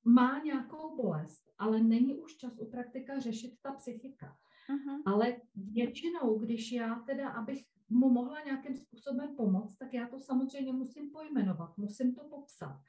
má 0.05 0.39
nějakou 0.39 0.97
bolest, 0.97 1.53
ale 1.59 1.81
není 1.81 2.15
už 2.15 2.37
čas 2.37 2.59
u 2.59 2.71
praktika 2.71 3.19
řešit 3.19 3.55
ta 3.63 3.73
psychika. 3.73 4.37
Aha. 4.69 5.03
Ale 5.07 5.37
většinou, 5.55 6.39
když 6.39 6.73
já 6.73 6.95
teda, 6.95 7.29
abych 7.29 7.65
mu 7.89 8.11
mohla 8.11 8.45
nějakým 8.45 8.77
způsobem 8.77 9.37
pomoct, 9.37 9.77
tak 9.77 9.95
já 9.95 10.09
to 10.09 10.21
samozřejmě 10.21 10.73
musím 10.73 11.11
pojmenovat, 11.11 11.79
musím 11.79 12.15
to 12.15 12.25
popsat. 12.25 12.81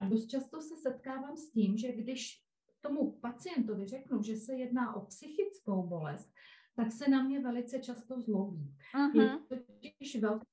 A 0.00 0.08
dost 0.08 0.26
často 0.26 0.60
se 0.60 0.76
setkávám 0.76 1.36
s 1.36 1.50
tím, 1.50 1.76
že 1.76 1.92
když 1.92 2.42
tomu 2.80 3.12
pacientovi 3.12 3.86
řeknu, 3.86 4.22
že 4.22 4.36
se 4.36 4.54
jedná 4.54 4.96
o 4.96 5.06
psychickou 5.06 5.82
bolest, 5.82 6.32
tak 6.76 6.92
se 6.92 7.10
na 7.10 7.22
mě 7.22 7.40
velice 7.40 7.78
často 7.78 8.20
zlobí. 8.20 8.74
Uh-huh. 8.94 9.40
Je 9.50 9.60
totiž 9.60 10.20
velký 10.20 10.46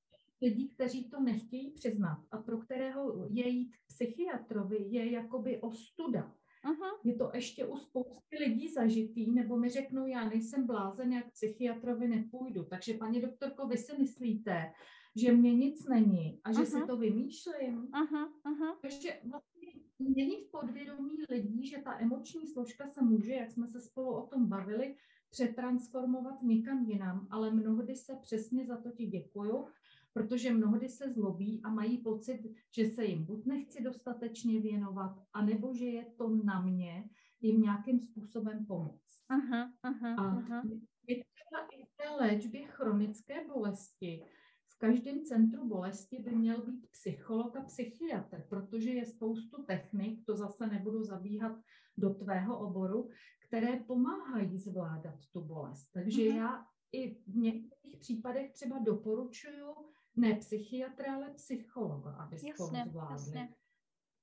lidí, 0.44 0.68
kteří 0.68 1.10
to 1.10 1.20
nechtějí 1.20 1.70
přiznat 1.70 2.18
a 2.30 2.38
pro 2.38 2.58
kterého 2.58 3.28
je 3.30 3.48
jít 3.48 3.76
k 3.76 3.86
psychiatrovi 3.86 4.76
je 4.88 5.10
jakoby 5.10 5.60
ostuda. 5.60 6.34
Aha. 6.64 7.00
Je 7.04 7.14
to 7.14 7.30
ještě 7.34 7.66
u 7.66 7.76
spousty 7.76 8.36
lidí 8.38 8.68
zažitý, 8.68 9.30
nebo 9.30 9.56
mi 9.56 9.68
řeknou, 9.68 10.06
já 10.06 10.28
nejsem 10.28 10.66
blázen, 10.66 11.12
jak 11.12 11.30
psychiatrovi 11.32 12.08
nepůjdu. 12.08 12.64
Takže, 12.64 12.94
paní 12.94 13.20
doktorko, 13.20 13.66
vy 13.66 13.76
si 13.76 13.98
myslíte, 13.98 14.72
že 15.16 15.32
mě 15.32 15.54
nic 15.54 15.86
není 15.88 16.40
a 16.44 16.52
že 16.52 16.58
aha. 16.58 16.66
si 16.66 16.86
to 16.86 16.96
vymýšlím? 16.96 17.88
Aha. 17.92 18.32
Aha. 18.44 18.78
Takže 18.82 19.20
vlastně 19.30 19.72
není 19.98 20.36
v 20.36 20.50
podvědomí 20.50 21.16
lidí, 21.30 21.66
že 21.66 21.78
ta 21.78 21.98
emoční 21.98 22.46
složka 22.46 22.88
se 22.88 23.02
může, 23.02 23.32
jak 23.32 23.50
jsme 23.50 23.66
se 23.66 23.80
spolu 23.80 24.14
o 24.14 24.26
tom 24.26 24.48
bavili, 24.48 24.96
přetransformovat 25.30 26.42
někam 26.42 26.84
jinam, 26.84 27.28
ale 27.30 27.50
mnohdy 27.50 27.96
se 27.96 28.16
přesně 28.22 28.66
za 28.66 28.76
to 28.76 28.90
ti 28.90 29.06
děkuju, 29.06 29.66
protože 30.14 30.52
mnohdy 30.52 30.88
se 30.88 31.12
zlobí 31.12 31.60
a 31.64 31.70
mají 31.70 31.98
pocit, 31.98 32.40
že 32.76 32.86
se 32.86 33.04
jim 33.04 33.24
buď 33.24 33.46
nechci 33.46 33.82
dostatečně 33.82 34.60
věnovat, 34.60 35.22
anebo 35.32 35.74
že 35.74 35.84
je 35.84 36.04
to 36.04 36.28
na 36.28 36.62
mě 36.62 37.10
jim 37.40 37.60
nějakým 37.60 38.00
způsobem 38.00 38.66
pomoct. 38.66 39.24
Aha, 39.28 39.72
aha, 39.82 40.14
a 40.14 40.22
aha. 40.22 40.62
je 41.06 41.16
třeba 41.16 41.66
i 41.72 41.84
v 41.84 41.96
té 41.96 42.10
léčbě 42.10 42.66
chronické 42.66 43.46
bolesti. 43.46 44.24
V 44.68 44.78
každém 44.78 45.24
centru 45.24 45.68
bolesti 45.68 46.18
by 46.18 46.30
měl 46.30 46.62
být 46.62 46.86
psycholog 46.90 47.56
a 47.56 47.60
psychiatr, 47.60 48.46
protože 48.48 48.90
je 48.90 49.06
spoustu 49.06 49.62
technik, 49.62 50.26
to 50.26 50.36
zase 50.36 50.66
nebudu 50.66 51.02
zabíhat 51.02 51.60
do 51.96 52.14
tvého 52.14 52.58
oboru, 52.58 53.08
které 53.46 53.76
pomáhají 53.76 54.58
zvládat 54.58 55.14
tu 55.32 55.40
bolest. 55.40 55.90
Takže 55.92 56.22
uh-huh. 56.22 56.36
já 56.36 56.66
i 56.92 57.14
v 57.14 57.36
některých 57.36 57.96
případech 57.98 58.52
třeba 58.52 58.78
doporučuju 58.78 59.74
ne 60.16 60.34
psychiatra, 60.34 61.14
ale 61.14 61.30
psychologa, 61.30 62.10
aby 62.10 62.38
spolu 62.38 62.70
zvládli 62.90 63.48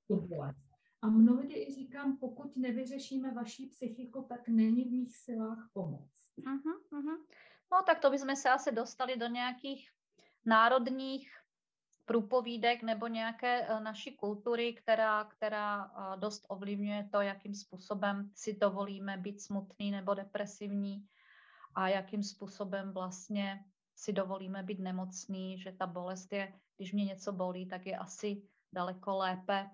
tu 0.06 0.20
bolest. 0.20 0.72
A 1.02 1.06
mnohdy 1.06 1.54
i 1.54 1.74
říkám, 1.74 2.16
pokud 2.16 2.56
nevyřešíme 2.56 3.34
vaší 3.34 3.66
psychiku, 3.66 4.26
tak 4.28 4.48
není 4.48 4.84
v 4.84 4.92
mých 4.92 5.16
silách 5.16 5.70
pomoct. 5.72 6.12
Uh-huh, 6.38 6.80
uh-huh. 6.92 7.18
No 7.72 7.82
tak 7.86 7.98
to 7.98 8.10
bychom 8.10 8.36
se 8.36 8.50
asi 8.50 8.72
dostali 8.72 9.16
do 9.16 9.26
nějakých 9.26 9.90
národních 10.44 11.38
průpovídek 12.04 12.82
nebo 12.82 13.06
nějaké 13.06 13.68
uh, 13.68 13.80
naší 13.82 14.16
kultury, 14.16 14.74
která, 14.74 15.24
která 15.24 15.84
uh, 15.84 16.20
dost 16.20 16.46
ovlivňuje 16.48 17.08
to, 17.12 17.20
jakým 17.20 17.54
způsobem 17.54 18.30
si 18.34 18.56
dovolíme 18.58 19.16
být 19.16 19.40
smutný 19.40 19.90
nebo 19.90 20.14
depresivní 20.14 21.08
a 21.74 21.88
jakým 21.88 22.22
způsobem 22.22 22.92
vlastně 22.92 23.64
si 24.02 24.12
dovolíme 24.12 24.62
být 24.62 24.78
nemocný, 24.78 25.58
že 25.58 25.72
ta 25.72 25.86
bolest 25.86 26.32
je, 26.32 26.52
když 26.76 26.92
mě 26.92 27.04
něco 27.04 27.32
bolí, 27.32 27.66
tak 27.66 27.86
je 27.86 27.96
asi 27.96 28.42
daleko 28.72 29.16
lépe 29.16 29.70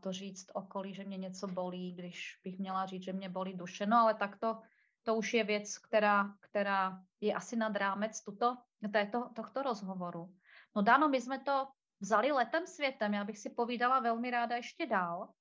to 0.00 0.12
říct 0.12 0.50
okolí, 0.52 0.94
že 0.94 1.04
mě 1.04 1.16
něco 1.16 1.46
bolí, 1.46 1.92
když 1.92 2.40
bych 2.44 2.58
měla 2.58 2.86
říct, 2.86 3.02
že 3.02 3.12
mě 3.12 3.28
bolí 3.28 3.54
duše. 3.54 3.86
No 3.86 3.96
ale 3.96 4.14
tak 4.14 4.36
to, 4.36 4.60
to 5.02 5.14
už 5.14 5.34
je 5.34 5.44
věc, 5.44 5.78
která, 5.78 6.36
která 6.40 7.02
je 7.20 7.34
asi 7.34 7.56
nad 7.56 7.76
rámec 7.76 8.20
tuto, 8.20 8.56
této, 8.92 9.30
tohto 9.34 9.62
rozhovoru. 9.62 10.34
No 10.76 10.82
Dano, 10.82 11.08
my 11.08 11.20
jsme 11.20 11.38
to 11.38 11.68
vzali 12.00 12.32
letem 12.32 12.66
světem, 12.66 13.14
já 13.14 13.24
bych 13.24 13.38
si 13.38 13.50
povídala 13.50 14.00
velmi 14.00 14.30
ráda 14.30 14.56
ještě 14.56 14.86
dál, 14.86 15.32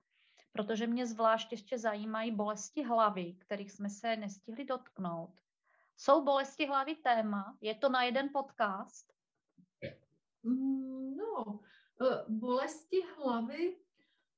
protože 0.51 0.87
mě 0.87 1.07
zvlášť 1.07 1.51
ještě 1.51 1.79
zajímají 1.79 2.31
bolesti 2.31 2.83
hlavy, 2.83 3.33
kterých 3.33 3.71
jsme 3.71 3.89
se 3.89 4.15
nestihli 4.15 4.65
dotknout. 4.65 5.42
Jsou 6.03 6.23
bolesti 6.23 6.65
hlavy 6.65 6.95
téma? 6.95 7.57
Je 7.61 7.75
to 7.75 7.89
na 7.89 8.03
jeden 8.03 8.29
podcast? 8.33 9.13
Mm, 10.43 11.15
no, 11.15 11.59
e, 12.01 12.25
bolesti 12.27 13.01
hlavy, 13.15 13.77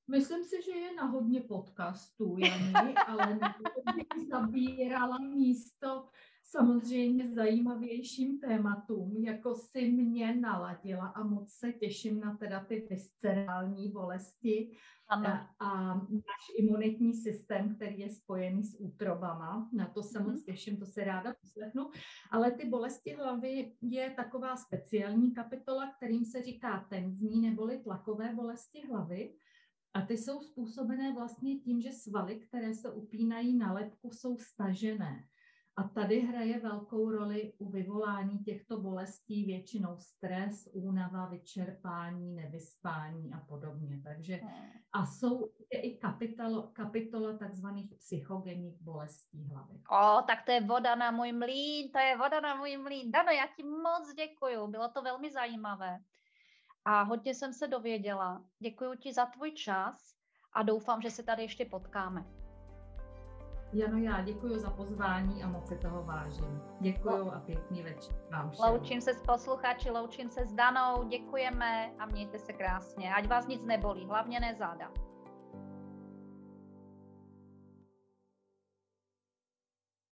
myslím 0.08 0.44
si, 0.44 0.62
že 0.62 0.72
je 0.72 0.94
na 0.94 1.04
hodně 1.04 1.42
podcastů, 1.42 2.38
Jani, 2.38 2.96
ale 3.08 3.40
bych 3.96 4.30
zabírala 4.30 5.18
místo 5.18 6.08
samozřejmě 6.46 7.34
zajímavějším 7.34 8.40
tématům, 8.40 9.18
jako 9.18 9.56
si 9.56 9.92
mě 9.92 10.36
naladila 10.36 11.08
a 11.08 11.24
moc 11.24 11.54
se 11.54 11.74
těším 11.74 12.20
na 12.20 12.38
teda 12.38 12.66
ty 12.66 12.88
viscerální 12.90 13.92
bolesti 13.92 14.78
ano. 15.08 15.28
A, 15.28 15.56
a 15.60 15.94
náš 15.96 16.44
imunitní 16.58 17.14
systém, 17.14 17.76
který 17.76 18.00
je 18.00 18.10
spojený 18.10 18.64
s 18.64 18.80
útrobama. 18.80 19.70
Na 19.74 19.86
to 19.86 20.04
se 20.04 20.20
moc 20.20 20.44
těším, 20.44 20.78
to 20.78 20.86
se 20.86 21.04
ráda 21.04 21.34
poslechnu. 21.42 21.90
Ale 22.32 22.52
ty 22.52 22.70
bolesti 22.70 23.14
hlavy 23.14 23.76
je 23.82 24.10
taková 24.10 24.56
speciální 24.56 25.34
kapitola, 25.34 25.92
kterým 25.92 26.26
se 26.26 26.42
říká 26.42 26.86
tenzní 26.90 27.42
neboli 27.42 27.78
tlakové 27.78 28.36
bolesti 28.36 28.88
hlavy. 28.88 29.36
A 29.94 30.02
ty 30.02 30.18
jsou 30.18 30.42
způsobené 30.42 31.14
vlastně 31.14 31.60
tím, 31.60 31.82
že 31.82 31.92
svaly, 31.92 32.36
které 32.36 32.74
se 32.74 32.92
upínají 32.92 33.58
na 33.58 33.74
lepku, 33.74 34.12
jsou 34.12 34.38
stažené. 34.38 35.24
A 35.78 35.84
tady 35.84 36.20
hraje 36.20 36.60
velkou 36.60 37.12
roli 37.12 37.54
u 37.58 37.70
vyvolání 37.70 38.40
těchto 38.40 38.82
bolestí 38.82 39.46
většinou 39.46 39.98
stres, 39.98 40.70
únava, 40.74 41.26
vyčerpání, 41.26 42.36
nevyspání 42.36 43.34
a 43.34 43.40
podobně. 43.40 44.02
Takže 44.04 44.40
a 44.94 45.06
jsou 45.06 45.52
i 45.72 45.98
kapitolo, 45.98 46.70
kapitola 46.74 47.38
takzvaných 47.38 47.94
psychogenních 47.96 48.82
bolestí 48.82 49.48
hlavy. 49.48 49.74
O, 49.76 50.22
tak 50.28 50.46
to 50.46 50.52
je 50.52 50.62
voda 50.62 50.96
na 50.96 51.12
můj 51.12 51.32
mlín, 51.32 51.92
to 51.92 52.00
je 52.00 52.18
voda 52.18 52.40
na 52.40 52.56
můj 52.56 52.78
mlín. 52.78 53.12
Dano, 53.12 53.32
já 53.32 53.48
ti 53.56 53.64
moc 53.64 54.14
děkuju, 54.14 54.68
bylo 54.68 54.90
to 54.90 55.02
velmi 55.02 55.32
zajímavé. 55.32 56.00
A 56.86 57.04
hodně 57.04 57.36
jsem 57.36 57.54
se 57.54 57.68
dověděla. 57.68 58.46
Děkuji 58.60 58.96
ti 58.98 59.14
za 59.14 59.26
tvůj 59.26 59.52
čas 59.52 60.16
a 60.54 60.64
doufám, 60.64 61.02
že 61.02 61.12
se 61.12 61.24
tady 61.24 61.42
ještě 61.42 61.66
potkáme. 61.66 62.35
Jano, 63.74 63.98
já 63.98 64.22
děkuji 64.22 64.60
za 64.60 64.70
pozvání 64.70 65.44
a 65.44 65.48
moc 65.48 65.68
si 65.68 65.78
toho 65.78 66.04
vážím. 66.04 66.62
Děkuji 66.80 67.32
a 67.32 67.40
pěkný 67.40 67.84
večer 67.84 68.16
vám 68.32 68.50
všem. 68.52 68.66
Loučím 68.70 69.02
se 69.02 69.14
s 69.14 69.22
posluchači, 69.22 69.92
loučím 69.92 70.30
se 70.30 70.46
s 70.46 70.54
Danou, 70.54 71.04
děkujeme 71.04 71.92
a 72.00 72.06
mějte 72.06 72.40
se 72.40 72.54
krásně. 72.54 73.14
Ať 73.14 73.28
vás 73.28 73.48
nic 73.48 73.66
nebolí, 73.66 74.06
hlavně 74.06 74.40
ne 74.40 74.56
záda. 74.56 74.92